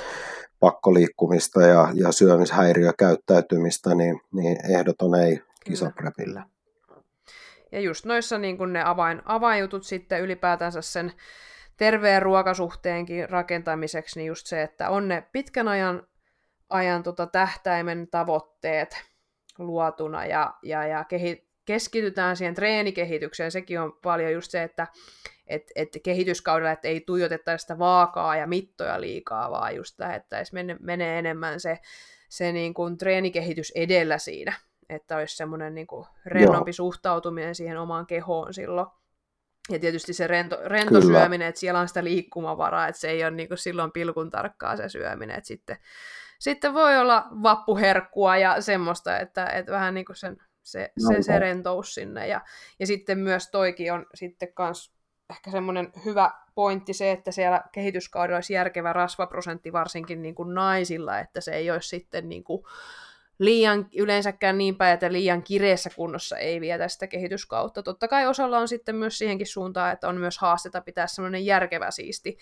[0.59, 6.45] pakkoliikkumista ja, ja syömishäiriökäyttäytymistä, niin, niin ehdoton ei kisaprepillä.
[7.71, 11.13] Ja just noissa niin kuin ne avain, avainjutut sitten ylipäätänsä sen
[11.77, 16.07] terveen ruokasuhteenkin rakentamiseksi, niin just se, että on ne pitkän ajan,
[16.69, 19.03] ajan tota tähtäimen tavoitteet
[19.57, 23.51] luotuna ja, ja, ja kehi, keskitytään siihen treenikehitykseen.
[23.51, 24.87] Sekin on paljon just se, että
[25.47, 30.77] et, et kehityskaudella et ei tuijotettaisi sitä vaakaa ja mittoja liikaa, vaan just lähettäisiin mene,
[30.79, 31.79] menee enemmän se,
[32.29, 34.53] se niin kuin treenikehitys edellä siinä,
[34.89, 36.73] että olisi semmoinen niin kuin rennompi Joo.
[36.73, 38.87] suhtautuminen siihen omaan kehoon silloin.
[39.69, 43.31] Ja tietysti se rento, rento syöminen, että siellä on sitä liikkumavaraa, että se ei ole
[43.31, 45.77] niin kuin silloin pilkun tarkkaa se syöminen, että sitten,
[46.39, 51.39] sitten voi olla vappuherkkua ja semmoista, että, että vähän niin kuin sen, se, se, se
[51.39, 52.27] rentous sinne.
[52.27, 52.41] Ja,
[52.79, 54.95] ja sitten myös toikin on sitten kans
[55.29, 61.19] ehkä semmoinen hyvä pointti se, että siellä kehityskaudella olisi järkevä rasvaprosentti varsinkin niin kuin naisilla,
[61.19, 62.63] että se ei olisi sitten niin kuin
[63.39, 67.83] liian yleensäkään niin päin, että liian kireessä kunnossa ei vietä sitä kehityskautta.
[67.83, 71.91] Totta kai osalla on sitten myös siihenkin suuntaan, että on myös haastetta pitää semmoinen järkevä
[71.91, 72.37] siisti,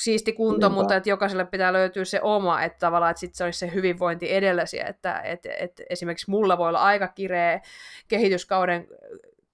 [0.00, 0.74] siisti kunto, Niinpä.
[0.74, 4.34] mutta että jokaiselle pitää löytyä se oma, että tavallaan että sit se olisi se hyvinvointi
[4.34, 7.60] edellisiä, että et, et esimerkiksi mulla voi olla aika kireä
[8.08, 8.86] kehityskauden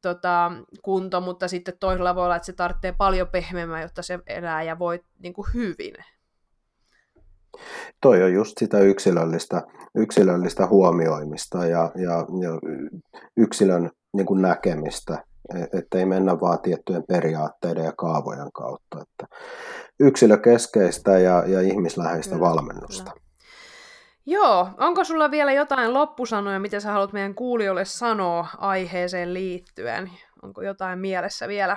[0.02, 4.62] tota, kunto, mutta sitten toisella voi olla, että se tarvitsee paljon pehmeämmän, jotta se elää
[4.62, 5.94] ja voi niin kuin hyvin.
[8.00, 9.62] Toi on just sitä yksilöllistä,
[9.94, 12.58] yksilöllistä huomioimista ja, ja, ja
[13.36, 15.24] yksilön niin kuin näkemistä,
[15.54, 19.02] e, että ei mennä vaan tiettyjen periaatteiden ja kaavojen kautta.
[19.02, 19.36] Että
[20.00, 23.10] yksilökeskeistä ja, ja ihmisläheistä kyllä, valmennusta.
[23.10, 23.24] Kyllä.
[24.26, 30.10] Joo, onko sulla vielä jotain loppusanoja, mitä sä haluat meidän kuulijoille sanoa aiheeseen liittyen?
[30.42, 31.76] Onko jotain mielessä vielä?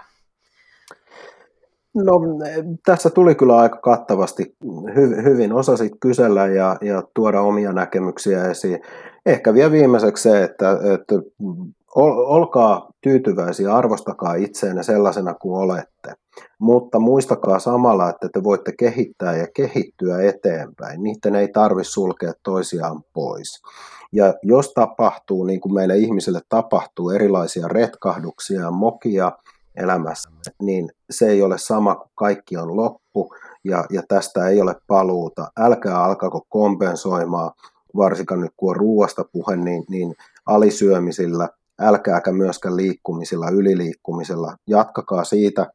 [1.95, 2.19] No
[2.85, 4.55] tässä tuli kyllä aika kattavasti,
[4.95, 8.79] hy, hyvin osasit kysellä ja, ja tuoda omia näkemyksiä esiin.
[9.25, 11.15] Ehkä vielä viimeiseksi se, että, että
[11.95, 16.13] olkaa tyytyväisiä, arvostakaa itseänne sellaisena kuin olette,
[16.59, 21.03] mutta muistakaa samalla, että te voitte kehittää ja kehittyä eteenpäin.
[21.03, 23.61] Niiden ei tarvitse sulkea toisiaan pois.
[24.11, 29.31] Ja jos tapahtuu, niin kuin meille ihmisille tapahtuu, erilaisia retkahduksia ja mokia
[29.77, 30.29] elämässä,
[30.61, 35.51] niin se ei ole sama kuin kaikki on loppu ja, ja tästä ei ole paluuta.
[35.59, 37.51] Älkää alkako kompensoimaan,
[37.95, 41.49] varsinkaan nyt kun on ruoasta puhe, niin, niin alisyömisillä
[41.81, 44.57] älkääkä myöskään liikkumisilla, yliliikkumisella.
[44.67, 45.71] Jatkakaa siitä,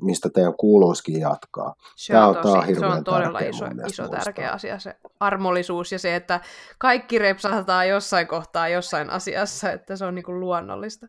[0.00, 1.74] mistä teidän kuuluisikin jatkaa.
[1.96, 4.96] Se on, tämä on, tosi, tämä on se on todella iso, iso tärkeä asia, se
[5.20, 6.40] armollisuus ja se, että
[6.78, 11.06] kaikki repsataan jossain kohtaa jossain asiassa, että se on niin kuin luonnollista.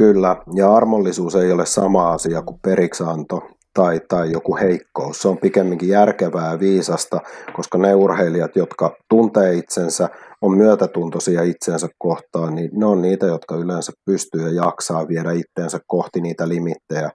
[0.00, 5.22] Kyllä, ja armollisuus ei ole sama asia kuin periksanto tai, tai joku heikkous.
[5.22, 7.20] Se on pikemminkin järkevää ja viisasta,
[7.52, 10.08] koska ne urheilijat, jotka tuntee itsensä,
[10.40, 15.78] on myötätuntoisia itsensä kohtaan, niin ne on niitä, jotka yleensä pystyy ja jaksaa viedä itteensä
[15.86, 17.10] kohti niitä limittejä,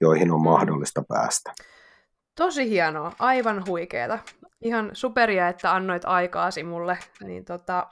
[0.00, 1.52] joihin on mahdollista päästä.
[2.36, 4.18] Tosi hienoa, aivan huikeeta.
[4.60, 6.98] Ihan superia, että annoit aikaasi mulle.
[7.24, 7.86] Niin tota,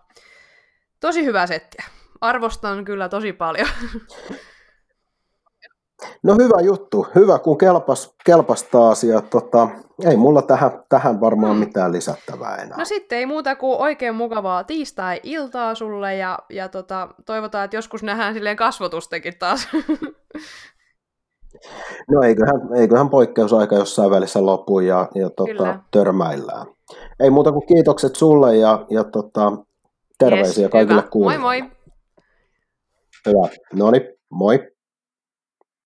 [1.01, 1.85] tosi hyvä settiä.
[2.21, 3.69] Arvostan kyllä tosi paljon.
[6.23, 9.69] No hyvä juttu, hyvä kun kelpas, kelpas taas ja tota,
[10.05, 11.61] ei mulla tähän, tähän varmaan mm.
[11.61, 12.79] mitään lisättävää enää.
[12.79, 18.03] No sitten ei muuta kuin oikein mukavaa tiistai-iltaa sulle ja, ja tota, toivotaan, että joskus
[18.03, 19.69] nähdään silleen kasvotustekin taas.
[22.11, 26.67] No eiköhän, eiköhän poikkeusaika jossain välissä lopu ja, ja tota, törmäillään.
[27.21, 29.53] Ei muuta kuin kiitokset sulle ja, ja tota,
[30.19, 31.43] terveisiä yes, kaikille kuulijoille.
[31.43, 31.78] Moi moi!
[33.29, 33.49] Hyvä.
[33.73, 34.78] No niin, moi.